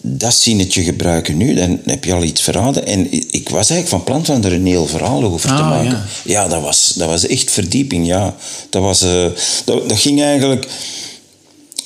[0.01, 2.85] dat zinnetje gebruiken nu, dan heb je al iets verraden.
[2.85, 5.89] En ik was eigenlijk van plan van er een heel verhaal over te Ah, maken.
[5.91, 6.05] ja.
[6.23, 8.35] Ja, dat, was, dat was echt verdieping, ja.
[8.69, 9.25] Dat, was, eh,
[9.65, 10.67] dat, dat ging eigenlijk...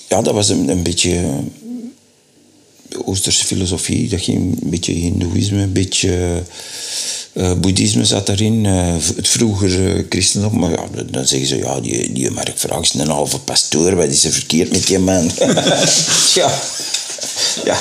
[0.09, 1.11] Ja, dat was een, een beetje...
[1.15, 6.43] eh, Oosterse filosofie, dat ging een beetje hindoeïsme, een beetje...
[7.35, 10.59] eh, boeddhisme zat daarin, eh, v- het vroegere christendom.
[10.59, 14.07] Maar ja, dan- zeggen ze, ja, die, die Mark Vraag is een halve pastoor, wat
[14.09, 15.31] is er verkeerd met die man?
[16.39, 16.59] ja.
[17.65, 17.77] ja.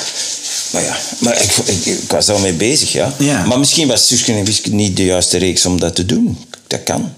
[0.71, 3.15] Maar ja, maar ik, ik, ik was al mee bezig, ja.
[3.19, 3.45] Ja.
[3.45, 6.37] Maar misschien was Suske en Wiske niet de juiste reeks om dat te doen.
[6.67, 7.13] Dat kan.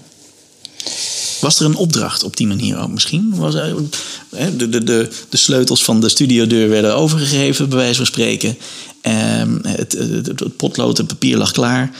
[1.40, 3.32] Was er een opdracht op die manier ook misschien?
[3.36, 3.74] Was er,
[4.56, 8.58] de, de, de, de sleutels van de studiodeur werden overgegeven, bij wijze van spreken.
[9.02, 11.90] Ehm, het, het, het potlood en papier lag klaar.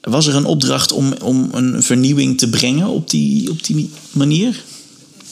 [0.00, 4.64] Was er een opdracht om, om een vernieuwing te brengen op die, op die manier?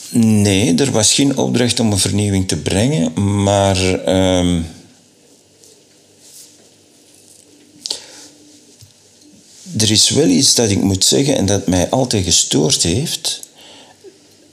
[0.09, 3.93] Nee, er was geen opdracht om een vernieuwing te brengen, maar.
[3.93, 4.61] ehm,
[9.77, 13.41] er is wel iets dat ik moet zeggen en dat mij altijd gestoord heeft.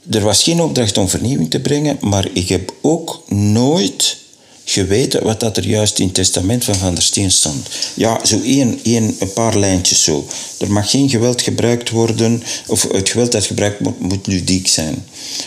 [0.09, 4.17] Er was geen opdracht om vernieuwing te brengen, maar ik heb ook nooit
[4.65, 7.67] geweten wat dat er juist in het testament van Van der Steen stond.
[7.93, 10.27] Ja, zo één, één, een paar lijntjes zo.
[10.59, 15.05] Er mag geen geweld gebruikt worden, of het geweld dat gebruikt wordt, moet ludiek zijn.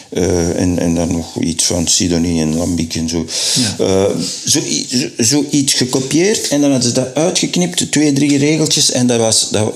[0.09, 3.27] Eh, en, en dan nog iets van Sidonie en Lambiek en zo.
[3.79, 4.05] Eh,
[4.47, 4.61] zo,
[4.91, 9.49] zo, zoiets gekopieerd en dan hadden ze dat uitgeknipt, twee, drie regeltjes, en dat was,
[9.51, 9.75] dat,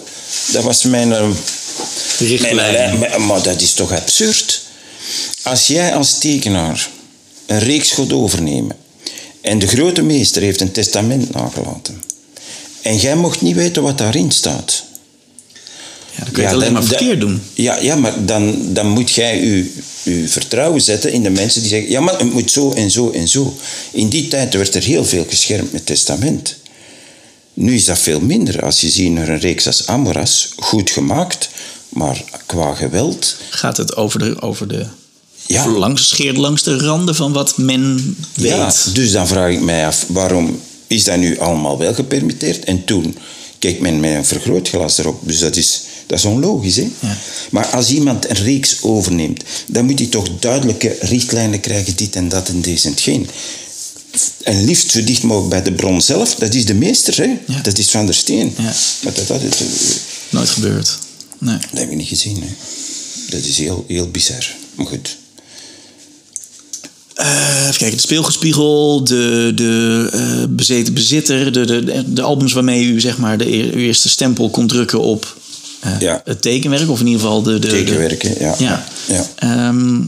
[0.53, 1.13] dat was mijn...
[1.13, 1.29] eh,
[2.55, 4.63] mijn- mijn- maar dat is toch absurd?
[5.43, 6.89] Als jij als tekenaar
[7.47, 8.77] een reeks gaat overnemen
[9.43, 12.03] en de grote meester heeft een testament nagelaten
[12.83, 14.85] en jij mocht niet weten wat daarin staat.
[16.15, 17.43] Ja, dan kun je het alleen maar verkeerd doen.
[17.55, 19.73] Ja, ja maar dan, dan moet jij je,
[20.03, 23.11] je vertrouwen zetten in de mensen die zeggen: ja, maar het moet zo en zo
[23.11, 23.57] en zo.
[23.91, 26.57] In die tijd werd er heel veel geschermd met testament.
[27.55, 28.65] Nu is dat veel minder.
[28.65, 31.49] Als je ziet naar een reeks als Amoras, goed gemaakt,
[31.89, 33.37] maar qua geweld.
[33.51, 34.87] Gaat het over de, over de
[35.47, 35.69] Ja.
[35.69, 38.51] langs, scheert langs de randen van wat men weet?
[38.51, 42.65] Ja, dus dan vraag ik mij af, waarom is dat nu allemaal wel gepermitteerd?
[42.65, 43.17] En toen
[43.59, 45.21] keek men met een vergrootglas erop.
[45.25, 46.91] Dus dat is, dat is onlogisch, hè?
[46.99, 47.17] Ja.
[47.51, 52.29] Maar als iemand een reeks overneemt, dan moet hij toch duidelijke richtlijnen krijgen, dit en
[52.29, 53.29] dat en deze en hetgeen.
[54.43, 57.39] En liefst zo dicht mogelijk bij de bron zelf, dat is de meester, hè?
[57.47, 57.61] Ja.
[57.63, 58.55] Dat is Van der Steen.
[58.57, 58.63] Ja.
[59.03, 59.63] Maar dat, dat, dat,
[60.31, 60.99] Nooit gebeurd.
[61.39, 61.59] Nee.
[61.59, 62.49] dat heb ik niet gezien, hè?
[63.29, 64.55] Dat is heel, heel bizar.
[64.75, 65.17] Maar goed.
[67.23, 72.85] Eh, even kijken, de speelgoedspiegel, de, de eh, bezeten bezitter, de, de, de albums waarmee
[72.85, 75.37] u zeg maar de uw eerste stempel kon drukken op
[75.81, 76.21] eh, Ja.
[76.25, 77.59] het tekenwerk, of in ieder geval de.
[77.59, 78.55] de Tekenwerken, ja.
[78.57, 78.85] De, ja.
[79.09, 79.27] Ja.
[79.37, 80.01] Ehm,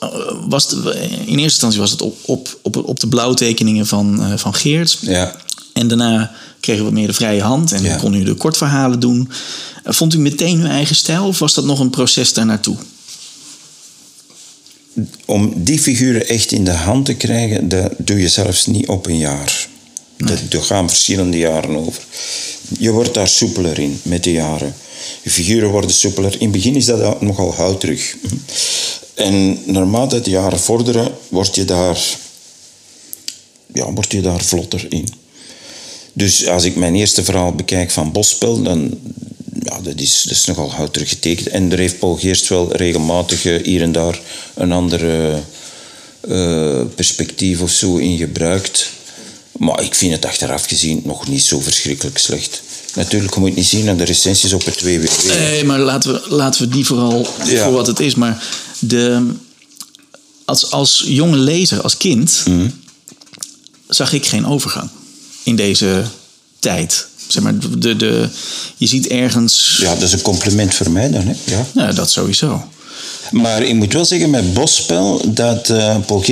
[0.00, 0.08] eh,
[0.48, 0.72] was het,
[1.04, 4.98] in eerste instantie was het op, op, op, op de blauwtekeningen van, van Geert.
[5.00, 5.36] Ja.
[5.72, 7.96] En daarna kregen we meer de vrije hand en Ja.
[7.96, 9.30] kon u de kortverhalen doen.
[9.84, 12.76] Vond u meteen uw eigen stijl of was dat nog een proces daar naartoe?
[15.24, 19.06] Om die figuren echt in de hand te krijgen, dat doe je zelfs niet op
[19.06, 19.68] een jaar.
[20.16, 22.02] Dat, er gaan verschillende jaren over.
[22.78, 24.74] Je wordt daar soepeler in met de jaren.
[25.22, 26.32] Je figuren worden soepeler.
[26.32, 28.16] In het begin is dat nogal houterig.
[29.14, 31.98] En naarmate de jaren vorderen, word je daar,
[33.72, 35.08] ja, word je daar vlotter in.
[36.12, 38.98] Dus als ik mijn eerste verhaal bekijk van Bospel, dan
[39.62, 41.48] ja, dat is, dat is nogal houterig getekend.
[41.48, 44.20] En er heeft Paul Geerst wel regelmatig eh, hier en daar
[44.54, 45.42] een andere
[46.20, 48.90] eh, perspectief of zo in gebruikt.
[49.58, 52.62] Maar ik vind het achteraf gezien nog niet zo verschrikkelijk slecht.
[52.94, 55.06] Natuurlijk, je moet niet zien aan de recensies op het www.
[55.26, 57.64] Nee, maar laten we, laten we die vooral Ja.
[57.64, 58.14] voor wat het is.
[58.14, 58.44] Maar
[58.78, 59.32] de,
[60.44, 62.68] als, als jonge lezer, als kind, Mhm.
[63.88, 64.90] zag ik geen overgang
[65.42, 66.04] in deze
[66.58, 67.06] tijd.
[67.28, 68.28] Zeg maar, de, de,
[68.76, 69.78] je ziet ergens.
[69.80, 71.26] Ja, dat is een compliment voor mij dan.
[71.26, 71.34] Hè?
[71.44, 71.66] Ja.
[71.74, 72.68] Ja, dat sowieso.
[73.30, 76.24] Maar ik moet wel zeggen met Bosspel dat eh Paul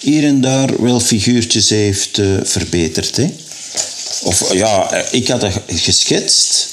[0.00, 3.16] hier en daar wel figuurtjes heeft eh, verbeterd.
[3.16, 3.34] Hè?
[4.22, 6.68] Of ja, eh, ik had dat geschetst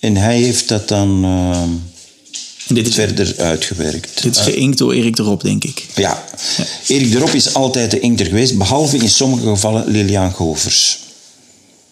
[0.00, 1.24] en hij heeft dat dan
[2.74, 4.22] dit is, verder uitgewerkt.
[4.22, 5.86] dit is geïnkt door Erik de Rob, denk ik.
[5.94, 6.24] Ja,
[6.86, 10.98] Erik de Rop is altijd de inkter geweest, behalve in sommige gevallen Liliaan Govers.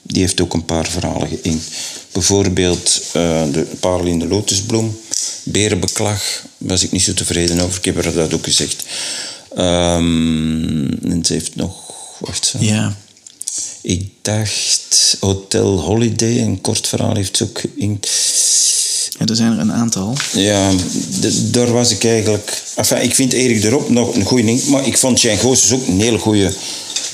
[0.02, 1.64] Die heeft ook een paar verhalen geïnkt.
[2.12, 4.98] Bijvoorbeeld eh, de Parel in de Lotusbloem,
[5.42, 7.78] Berenbeklag, was ik niet zo tevreden over.
[7.78, 8.84] Ik heb haar dat ook gezegd.
[9.54, 11.74] Ehm, en ze heeft nog,
[12.18, 12.58] wacht zo.
[12.60, 12.96] Ja.
[13.82, 18.08] Ik dacht Hotel Holiday, een kort verhaal heeft ze ook geïnkt.
[19.18, 20.16] ja, er zijn er een aantal.
[20.32, 20.70] Ja,
[21.50, 22.62] daar was ik eigenlijk...
[22.74, 25.72] Enfin, ik vind Erik de Rop nog een goede ding, maar ik vond Jean Goossens
[25.72, 26.52] ook een hele goede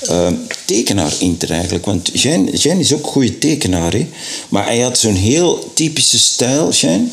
[0.03, 0.29] eh,
[0.65, 1.85] tekenaar inter eigenlijk.
[1.85, 4.07] Want Jean, Jean is ook een goede tekenaar, hè.
[4.49, 7.11] Maar hij had zo'n heel typische stijl, Jean.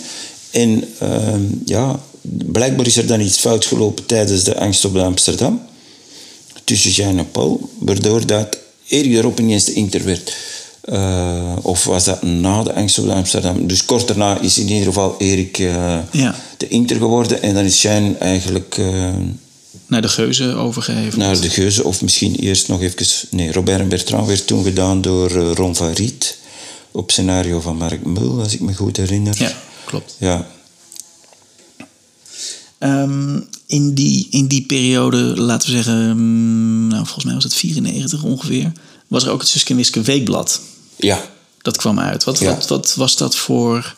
[0.52, 2.00] En ehm, ja,
[2.52, 5.62] blijkbaar is er dan iets fout gelopen tijdens de Angst op de Amsterdam.
[6.64, 8.58] Tussen Jean en Paul, waardoor dat
[8.88, 10.34] Erik de Rop ineens de inter werd.
[10.82, 13.68] Eh, of was dat na de Angst op de Amsterdam?
[13.68, 16.36] Dus kort daarna is in ieder geval Erik eh, Ja.
[16.58, 17.42] de inter geworden.
[17.42, 19.10] En dan is Jean eigenlijk eh,
[19.92, 21.20] Naar de geuzen overgegeven.
[21.20, 21.84] naar de Geuze.
[21.84, 23.06] Of misschien eerst nog even...
[23.30, 26.38] Nee, Robert en Bertrand werd toen gedaan door eh, Ron van Riet.
[26.92, 29.36] Op scenario van Mark Mul, als ik me goed herinner.
[29.38, 29.52] Ja,
[29.86, 30.16] klopt.
[30.20, 30.48] Ja.
[32.78, 37.54] Ehm, in, die, in die periode, laten we zeggen, mm, nou, volgens mij was het
[37.54, 38.72] 94 ongeveer,
[39.08, 40.62] was er ook het Suske en Wiske Weekblad.
[40.96, 41.30] Ja.
[41.62, 42.24] Dat kwam uit.
[42.24, 42.50] Wat, Ja.
[42.56, 43.96] wat, wat was dat voor.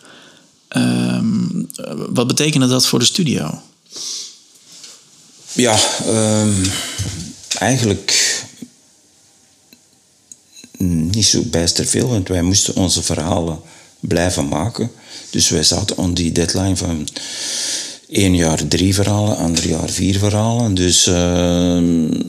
[0.68, 1.46] ehm,
[2.10, 3.62] wat betekende dat voor de studio?
[5.54, 6.66] Ja, ehm,
[7.58, 8.41] eigenlijk
[11.12, 13.60] niet zo bijster veel, want wij moesten onze verhalen
[13.99, 14.91] blijven maken.
[15.30, 17.08] Dus wij zaten aan die deadline van
[18.10, 20.74] één jaar drie verhalen, ander jaar vier verhalen.
[20.74, 22.22] Dus ehm,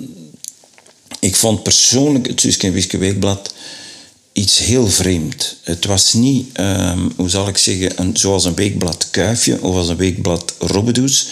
[1.21, 3.55] ik vond persoonlijk het Suske Weekblad
[4.33, 5.57] iets heel vreemd.
[5.63, 9.89] Het was niet, ehm, hoe zal ik zeggen, een, zoals een weekblad Kuifje of als
[9.89, 11.27] een weekblad Robbedoes.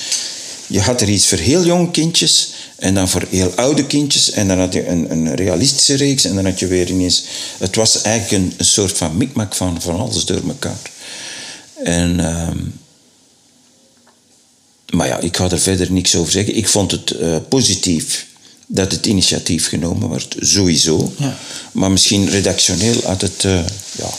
[0.72, 4.30] Je had er iets voor heel jonge kindjes en dan voor heel oude kindjes.
[4.30, 7.24] En dan had je een, een realistische reeks en dan had je weer ineens...
[7.58, 10.80] Het was eigenlijk een, een soort van mikmak van, van alles door elkaar.
[11.84, 12.20] En...
[12.20, 12.58] ehm,
[14.92, 16.56] maar ja, ik ga er verder niks over zeggen.
[16.56, 18.26] Ik vond het eh, positief
[18.66, 21.12] dat het initiatief genomen wordt, sowieso.
[21.18, 21.38] Ja.
[21.72, 24.10] Maar misschien redactioneel had het eh, ja,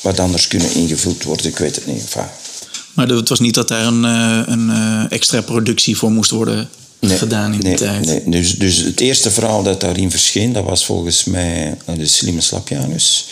[0.00, 1.46] wat anders kunnen ingevuld worden.
[1.46, 2.00] Ik weet het niet.
[2.00, 2.28] Enfin,
[2.94, 6.68] Maar het was niet dat daar een, eh, een eh, extra productie voor moest worden
[7.00, 8.06] gedaan in nee, die tijd.
[8.06, 8.28] Nee.
[8.28, 12.40] Dus, dus het eerste verhaal dat daarin verscheen, dat was volgens mij eh, de slimme
[12.40, 13.26] Slapjanus.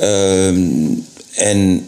[0.00, 0.88] Ehm,
[1.34, 1.86] en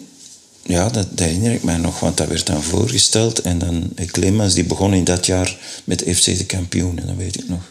[0.62, 3.40] ja, dat, dat herinner ik mij nog, want dat werd dan voorgesteld.
[3.40, 7.48] En dan Clemens, die begon in dat jaar met FC de kampioenen, dat weet ik
[7.48, 7.62] nog.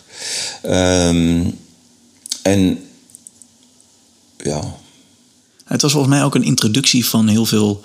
[0.61, 1.41] Ehm,
[2.41, 2.79] en
[4.37, 4.75] ja,
[5.65, 7.81] Het was volgens mij ook een introductie van heel veel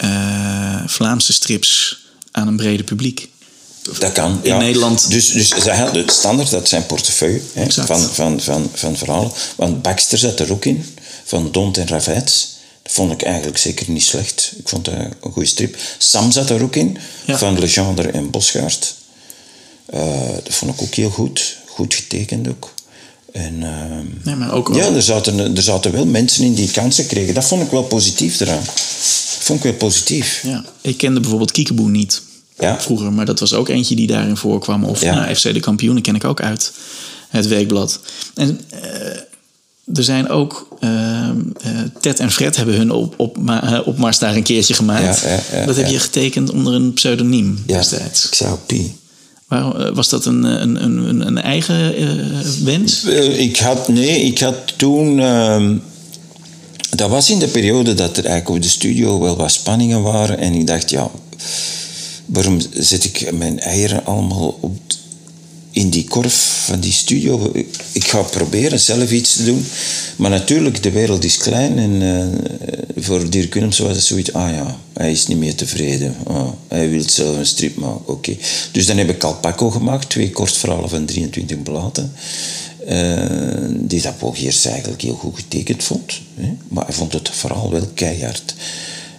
[0.00, 1.98] eh, Vlaamse strips
[2.30, 3.28] aan een brede publiek.
[3.98, 4.40] Dat kan.
[4.42, 4.58] In ja.
[4.58, 5.10] Nederland.
[5.10, 9.32] Dus, dus zij hadden het standaard, dat zijn portefeuille hè, van, van, van, van verhalen.
[9.56, 10.94] Want Baxter zat er ook in,
[11.24, 12.48] van Dont en Ravets.
[12.82, 14.52] Dat vond ik eigenlijk zeker niet slecht.
[14.58, 15.76] Ik vond dat een goede strip.
[15.98, 17.38] Sam zat er ook in, Ja.
[17.38, 18.94] van Legendre en Bosgaard.
[19.86, 21.56] Eh, dat vond ik ook heel goed.
[21.66, 22.74] Goed getekend ook.
[23.32, 27.06] En, ehm, Nee, maar ook ja, er zaten, er zaten wel mensen in die kansen
[27.06, 27.34] kregen.
[27.34, 28.62] Dat vond ik wel positief eraan.
[28.64, 30.40] Dat vond ik wel positief.
[30.42, 32.22] Ja, ik kende bijvoorbeeld Kiekeboe niet
[32.58, 32.80] Ja.
[32.80, 34.84] vroeger, maar dat was ook eentje die daarin voorkwam.
[34.84, 35.14] Of Ja.
[35.14, 36.72] nou, FC de kampioenen ken ik ook uit
[37.28, 38.00] het weekblad.
[38.34, 38.80] En eh,
[39.94, 41.34] er zijn ook eh, eh,
[42.00, 45.20] Ted en Fred hebben hun op, op, ma- opmars daar een keertje gemaakt.
[45.52, 48.26] Ja, dat heb je getekend onder een pseudoniem Ja, destijds.
[48.26, 48.96] ik zou Pie.
[49.50, 53.04] Waarom, eh, was dat een, een, een, een eigen eh, wens?
[53.04, 55.20] Eh, Ik had, nee, ik had toen.
[55.20, 55.76] ehm,
[56.90, 60.38] dat was in de periode dat er eigenlijk op de studio wel wat spanningen waren.
[60.38, 61.10] En ik dacht, ja,
[62.26, 64.76] waarom zet ik mijn eieren allemaal op,
[65.70, 67.50] in die korf van die studio?
[67.52, 69.66] Ik, ik ga proberen zelf iets te doen.
[70.16, 71.78] Maar natuurlijk, de wereld is klein.
[71.78, 76.14] En eh, voor Dirk Willems was het zoiets, ah ja, hij is niet meer tevreden.
[76.26, 78.36] Ah, hij wil zelf een strip maken, oké.
[78.72, 82.12] Dus dan heb ik Alpaco gemaakt, twee kortverhalen van 23 bladen.
[82.86, 83.24] eh,
[83.70, 86.20] die dat Paul Geerts eigenlijk heel goed getekend vond.
[86.34, 86.52] Hè?
[86.68, 88.54] Maar hij vond het vooral wel keihard.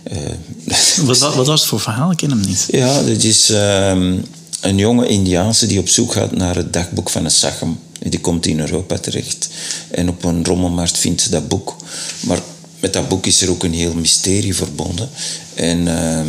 [0.04, 0.18] Eh,
[1.06, 2.12] Wat, wat, wat was het voor verhaal?
[2.12, 2.66] Ik ken hem niet.
[2.72, 4.18] ja, dat is ehm,
[4.62, 7.80] een jonge Indiaanse die op zoek gaat naar het dagboek van een Sachem.
[8.00, 9.50] Die komt in Europa terecht.
[9.92, 11.76] En op een rommelmarkt vindt ze dat boek.
[12.20, 12.40] Maar
[12.80, 15.10] met dat boek is er ook een heel mysterie verbonden.
[15.54, 16.28] En ehm,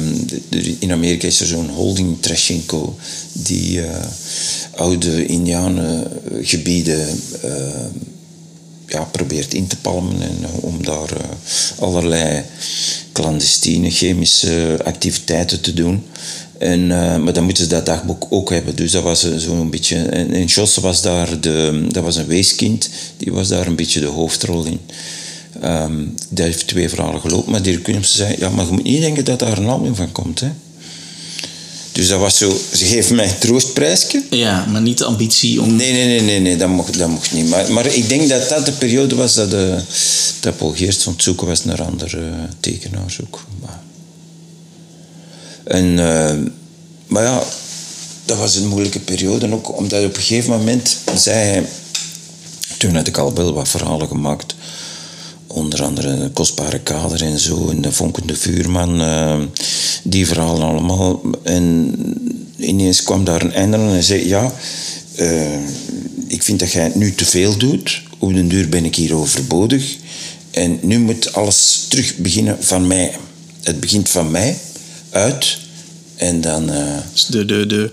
[0.79, 2.97] in Amerika is er zo'n holding Trashenko
[3.33, 4.07] die eh,
[4.75, 7.51] oude Indianengebieden eh,
[8.87, 11.11] ja, probeert in te palmen en eh, om daar
[11.79, 12.43] allerlei
[13.13, 16.03] clandestine chemische activiteiten te doen.
[16.63, 18.77] En, eh, maar dan moeten ze dat dagboek ook hebben.
[18.77, 19.97] Dus dat was eh, zo'n beetje...
[19.97, 21.87] En, en Jos was daar de...
[21.89, 22.89] Dat was een weeskind.
[23.17, 24.81] Die was daar een beetje de hoofdrol in.
[25.61, 25.93] Ehm
[26.29, 27.51] dat heeft twee verhalen gelopen.
[27.51, 28.35] Maar Dirk Willemsen zei...
[28.39, 30.49] Ja, maar je moet niet denken dat daar een album van komt, hè.
[31.93, 32.61] Dus dat was zo...
[32.73, 34.23] Ze geven mij een troostprijsje.
[34.31, 35.77] Ja, maar niet de ambitie om...
[35.77, 37.49] Nee, nee, nee, nee, nee dat, mocht, dat mocht niet.
[37.49, 39.81] Maar, maar ik denk dat dat de periode was dat, de,
[40.41, 43.45] dat Paul Geerts aan het zoeken was naar andere eh, tekenaars ook.
[43.61, 43.81] Maar,
[45.65, 46.37] en, eh,
[47.07, 47.43] maar ja,
[48.25, 49.53] dat was een moeilijke periode.
[49.53, 51.67] Ook omdat op een gegeven moment zei.
[52.79, 54.55] Toen had ik al wel wat verhalen gemaakt.
[55.47, 57.69] Onder andere kostbare kader en zo.
[57.71, 59.01] En de vonkende vuurman.
[59.01, 59.41] eh,
[60.03, 61.21] die verhalen allemaal.
[61.43, 61.95] En
[62.57, 64.29] ineens kwam daar een einde aan en zei...
[64.29, 64.53] Ja,
[65.15, 65.57] eh,
[66.27, 68.03] ik vind dat jij nu te veel doet.
[68.19, 69.97] Op den duur ben ik hier overbodig.
[70.51, 73.17] En nu moet alles terug beginnen van mij.
[73.63, 74.59] Het begint van mij
[75.13, 75.59] uit.
[76.17, 76.71] En dan...
[76.73, 77.91] eh, Dus de, de, de,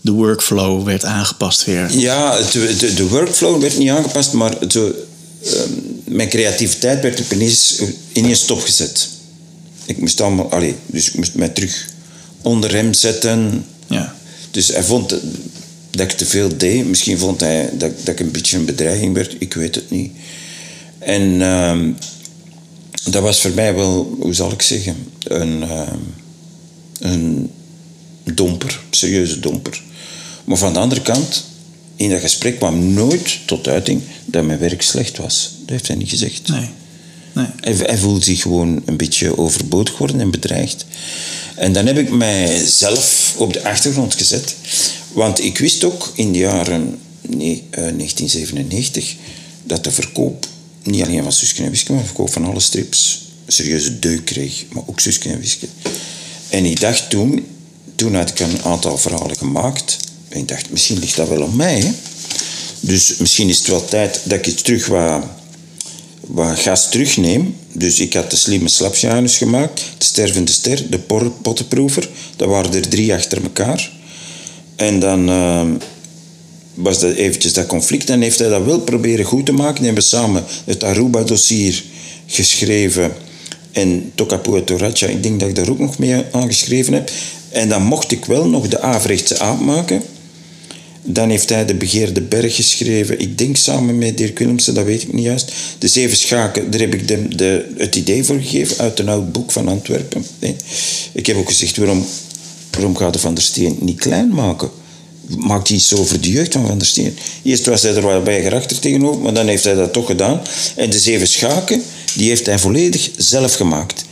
[0.00, 1.98] de workflow werd aangepast weer.
[1.98, 4.92] ja, het- de, de workflow werd niet aangepast, maar zo,
[5.44, 5.70] ehm,
[6.04, 7.80] mijn creativiteit werd ineens,
[8.12, 9.08] ineens stopgezet.
[9.84, 11.86] Ik moest allemaal, allee, dus ik moest mij terug
[12.42, 13.64] onder hem zetten.
[13.86, 14.14] Ja.
[14.50, 15.20] Dus hij vond dat,
[15.90, 16.86] dat ik te veel deed.
[16.86, 19.34] Misschien vond hij dat, dat ik een beetje een bedreiging werd.
[19.38, 20.12] Ik weet het niet.
[20.98, 21.90] En ehm,
[23.04, 25.98] dat was voor mij wel, hoe zal ik zeggen, een, ehm,
[26.98, 27.50] een
[28.34, 29.82] domper, serieuze domper.
[30.44, 31.44] Maar van de andere kant,
[31.96, 35.54] in dat gesprek kwam nooit tot uiting dat mijn werk slecht was.
[35.60, 36.48] Dat heeft hij niet gezegd.
[36.48, 36.68] Nee.
[37.32, 37.46] nee.
[37.60, 40.86] Hij, hij voelde zich gewoon een beetje overbodig worden en bedreigd.
[41.56, 44.54] En dan heb ik mijzelf op de achtergrond gezet.
[45.12, 49.14] Want ik wist ook in de jaren nee, eh, 1997
[49.64, 50.46] dat de verkoop,
[50.82, 54.64] niet alleen van Suske en Wiske, maar de verkoop van alle strips, serieuze deuk kreeg.
[54.70, 55.66] Maar ook Suske en Wiske.
[56.48, 57.46] En ik dacht toen,
[57.94, 59.96] toen had ik een aantal verhalen gemaakt.
[60.28, 61.94] En ik dacht, misschien ligt dat wel aan mij.
[62.80, 65.24] Dus misschien is het wel tijd dat ik het terug wat
[66.26, 67.56] wat gas terugneem.
[67.72, 70.98] Dus ik had de slimme slapjanus gemaakt, de stervende ster, de
[71.42, 72.08] pottenproever.
[72.36, 73.90] Dat waren er drie achter elkaar.
[74.76, 75.66] En dan eh,
[76.74, 78.10] was dat eventjes dat conflict.
[78.10, 79.78] En heeft hij dat wel proberen goed te maken.
[79.78, 81.84] En hebben samen het Aruba-dossier
[82.26, 83.12] geschreven.
[83.72, 87.10] En Tokapoe Toracha, ik denk dat ik daar ook nog mee aan geschreven heb.
[87.48, 90.02] En dan mocht ik wel nog de Averechtse aap maken.
[91.04, 93.20] Dan heeft hij de Begeerde Berg geschreven.
[93.20, 95.52] Ik denk samen met Dirk Willemsen, dat weet ik niet juist.
[95.78, 99.32] De Zeven Schaken, daar heb ik de, de, het idee voor gegeven uit een oud
[99.32, 100.24] boek van Antwerpen.
[100.38, 100.56] Nee.
[101.12, 102.04] Ik heb ook gezegd, waarom,
[102.70, 104.70] waarom gaat de Van der Steen niet klein maken?
[105.36, 107.18] Maakt iets over de jeugd van Van der Steen.
[107.42, 110.40] Eerst was hij er wel bij tegenover, maar dan heeft hij dat toch gedaan.
[110.76, 111.82] En de Zeven Schaken,
[112.14, 114.04] die heeft hij volledig zelf gemaakt.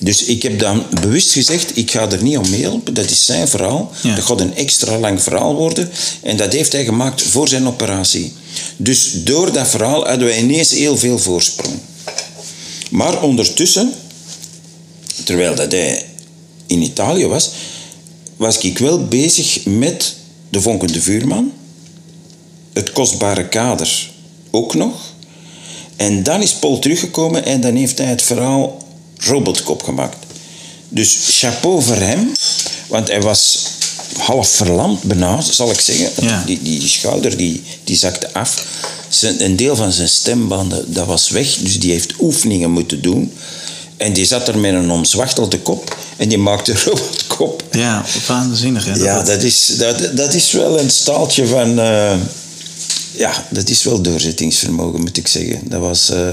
[0.00, 2.94] Dus ik heb dan bewust gezegd, ik ga er niet om meehelpen.
[2.94, 3.92] Dat is zijn verhaal.
[4.02, 4.14] Ja.
[4.14, 5.90] Dat gaat een extra lang verhaal worden.
[6.22, 8.32] En dat heeft hij gemaakt voor zijn operatie.
[8.76, 11.74] Dus door dat verhaal hadden wij ineens heel veel voorsprong.
[12.90, 13.92] Maar ondertussen,
[15.24, 16.04] terwijl dat hij
[16.66, 17.50] in Italië was,
[18.36, 20.14] was ik wel bezig met
[20.48, 21.52] de vonkende vuurman.
[22.72, 24.10] Het kostbare kader
[24.50, 25.12] ook nog.
[25.96, 28.82] En dan is Paul teruggekomen en dan heeft hij het verhaal
[29.16, 30.16] Robotkop gemaakt.
[30.88, 32.32] Dus chapeau voor hem,
[32.86, 33.66] want hij was
[34.18, 36.24] half verlamd bijna, zal ik zeggen.
[36.24, 36.42] Ja.
[36.46, 38.64] Die, die schouder die, die zakte af.
[39.08, 43.32] Zijn, een deel van zijn stembanden dat was weg, dus die heeft oefeningen moeten doen.
[43.96, 47.62] En die zat er met een omzwachtelde kop en die maakte robotkop.
[47.70, 48.84] Ja, waanzinnig.
[48.84, 48.94] Hè?
[48.94, 51.78] Ja, dat is, dat, dat is wel een staaltje van...
[51.78, 52.16] eh,
[53.12, 55.60] ja, dat is wel doorzettingsvermogen, moet ik zeggen.
[55.64, 56.10] Dat was...
[56.10, 56.28] eh,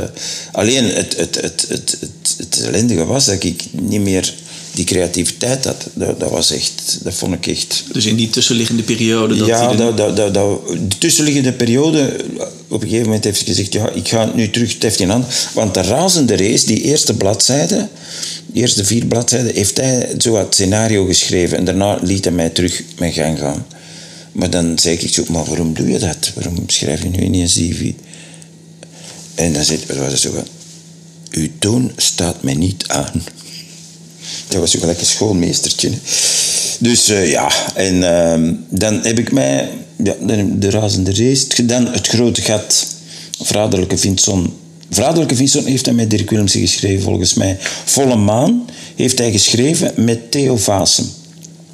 [0.52, 4.34] alleen het, het, het, het, het, het ellendige was dat ik niet meer
[4.76, 5.88] die creativiteit had.
[5.94, 7.00] Dat, dat was echt...
[7.04, 7.84] Dat vond ik echt...
[7.92, 9.36] Dus in die tussenliggende periode...
[9.36, 10.34] Dat ja, dat, dat, dat,
[10.68, 12.26] de tussenliggende periode...
[12.68, 13.74] Op een gegeven moment heeft hij gezegd...
[13.74, 15.26] Ja, ik ga het nu terug het heft in hand.
[15.54, 17.88] Want de razende race, die eerste bladzijde...
[18.46, 21.58] De eerste vier bladzijden heeft hij zo het scenario geschreven.
[21.58, 23.66] En daarna liet hij mij terug mijn gang gaan.
[24.32, 26.32] Maar dan zei ik zo, maar waarom doe je dat?
[26.36, 27.96] Waarom schrijf je nu ineens die...
[29.36, 30.44] En dan zei, was het zo
[31.36, 33.24] uw toon staat mij niet aan.
[34.48, 35.90] Dat was zo gelijk een schoolmeestertje.
[35.90, 35.98] hè.
[36.80, 39.70] Dus eh, ja, en ehm, dan heb ik mij
[40.04, 41.88] ja, de, de razende race gedaan.
[41.88, 42.88] Het grote gat,
[43.42, 44.54] Vaderlijke Vinson.
[44.90, 47.58] Vaderlijke Vinson heeft hij met Dirk Willemsen geschreven, volgens mij.
[47.86, 48.66] Volle Maan
[48.96, 51.10] heeft hij geschreven met Theo Vaassen.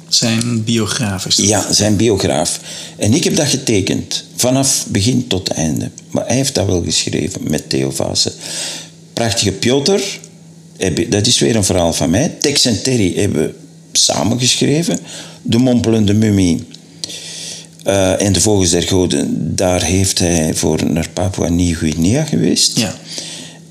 [0.08, 1.46] Zijn biograaf is dat.
[1.46, 2.60] Ja, zijn biograaf.
[2.96, 5.90] En ik heb dat getekend, vanaf begin tot einde.
[6.10, 8.32] Maar hij heeft dat wel geschreven met Theo Vaassen.
[9.12, 10.00] Prachtige Piotr,
[11.08, 12.28] dat is weer een verhaal van mij.
[12.28, 13.54] Tex en Terry hebben
[13.92, 14.98] samen geschreven.
[15.42, 16.64] De Mompelende Mummie
[17.84, 22.78] eh, en De Vogels der Goden, daar heeft hij voor naar Papua Nieuw-Guinea geweest.
[22.78, 22.94] Ja.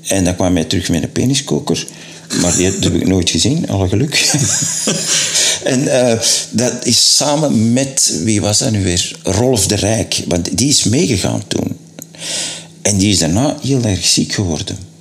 [0.06, 1.86] En dan kwam hij terug met een peniskoker.
[2.40, 4.14] Maar die heb ik nooit gezien, alle geluk.
[5.64, 9.16] en eh, dat is samen met, wie was dat nu weer?
[9.22, 10.22] Rolf de Rijk.
[10.28, 11.76] Want die is meegegaan toen.
[12.82, 14.91] En die is daarna heel erg ziek geworden.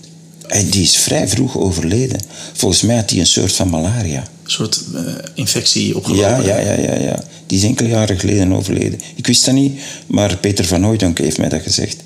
[0.52, 2.20] En die is vrij vroeg overleden.
[2.54, 4.20] Volgens mij had hij een soort van malaria.
[4.20, 5.02] Een soort eh,
[5.34, 6.46] infectie opgelopen.
[6.46, 7.24] Ja, ja, ja, ja, ja.
[7.46, 9.00] Die is enkele jaren geleden overleden.
[9.16, 11.98] Ik wist dat niet, maar Peter van Hooydonk heeft mij dat gezegd.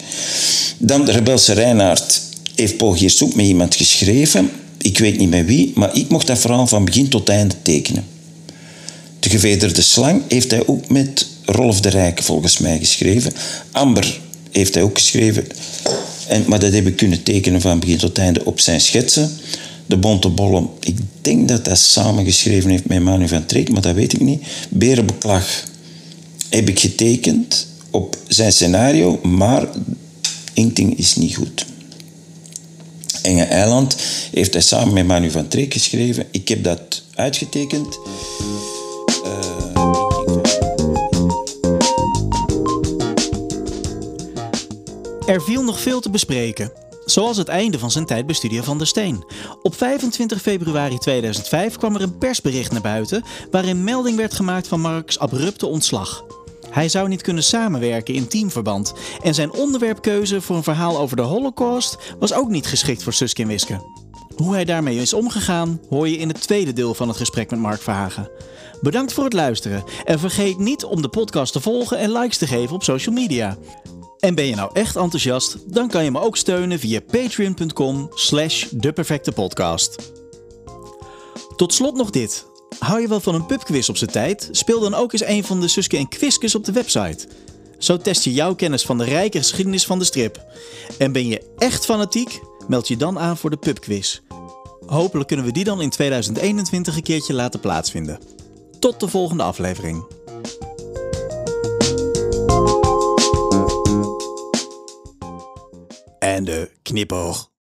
[0.77, 2.21] Dan de rebelse Reinaard
[2.55, 4.49] heeft Paul Geersoep met iemand geschreven.
[4.77, 8.05] Ik weet niet met wie, maar ik mocht dat verhaal van begin tot einde tekenen.
[9.19, 13.33] De gevederde slang heeft hij ook met Rolf de Rijk volgens mij geschreven.
[13.71, 14.19] Amber
[14.51, 15.47] heeft hij ook geschreven.
[16.27, 19.31] En, maar dat heb ik kunnen tekenen van begin tot einde op zijn schetsen.
[19.85, 23.81] De Bonte Bollen, ik denk dat hij samen geschreven heeft met Manu van Treek, maar
[23.81, 24.43] dat weet ik niet.
[24.69, 25.63] Berenbeklag
[26.49, 29.67] heb ik getekend op zijn scenario, maar
[30.53, 31.65] inking is niet goed.
[33.21, 33.95] Enge Eiland
[34.31, 36.25] heeft hij samen met Manu van Treek geschreven.
[36.31, 37.97] Ik heb dat uitgetekend.
[45.25, 46.71] Er viel nog veel te bespreken.
[47.05, 49.23] Zoals het einde van zijn tijd bij Studio van der Steen.
[49.61, 54.79] Op 25 februari 2005 kwam er een persbericht naar buiten waarin melding werd gemaakt van
[54.79, 56.25] Marks abrupte ontslag.
[56.69, 61.21] Hij zou niet kunnen samenwerken in teamverband en zijn onderwerpkeuze voor een verhaal over de
[61.21, 63.81] Holocaust was ook niet geschikt voor Suske en Wiske.
[64.35, 67.59] Hoe hij daarmee is omgegaan hoor je in het tweede deel van het gesprek met
[67.59, 68.29] Mark Verhagen.
[68.81, 72.47] Bedankt voor het luisteren en vergeet niet om de podcast te volgen en likes te
[72.47, 73.57] geven op social media.
[74.25, 75.57] En ben je nou echt enthousiast?
[75.73, 80.11] Dan kan je me ook steunen via patreon.com slash deperfectepodcast.
[81.55, 82.45] Tot slot nog dit.
[82.79, 84.49] Hou je wel van een pubquiz op zijn tijd?
[84.51, 87.27] Speel dan ook eens een van de Suske en Quizkes op de website.
[87.77, 90.45] Zo test je jouw kennis van de rijke geschiedenis van de strip.
[90.97, 92.39] En ben je echt fanatiek?
[92.67, 94.21] Meld je dan aan voor de pubquiz.
[94.85, 98.19] Hopelijk kunnen we die dan in 2021 een keertje laten plaatsvinden.
[98.79, 100.05] Tot de volgende aflevering.
[106.43, 107.54] De knipoog.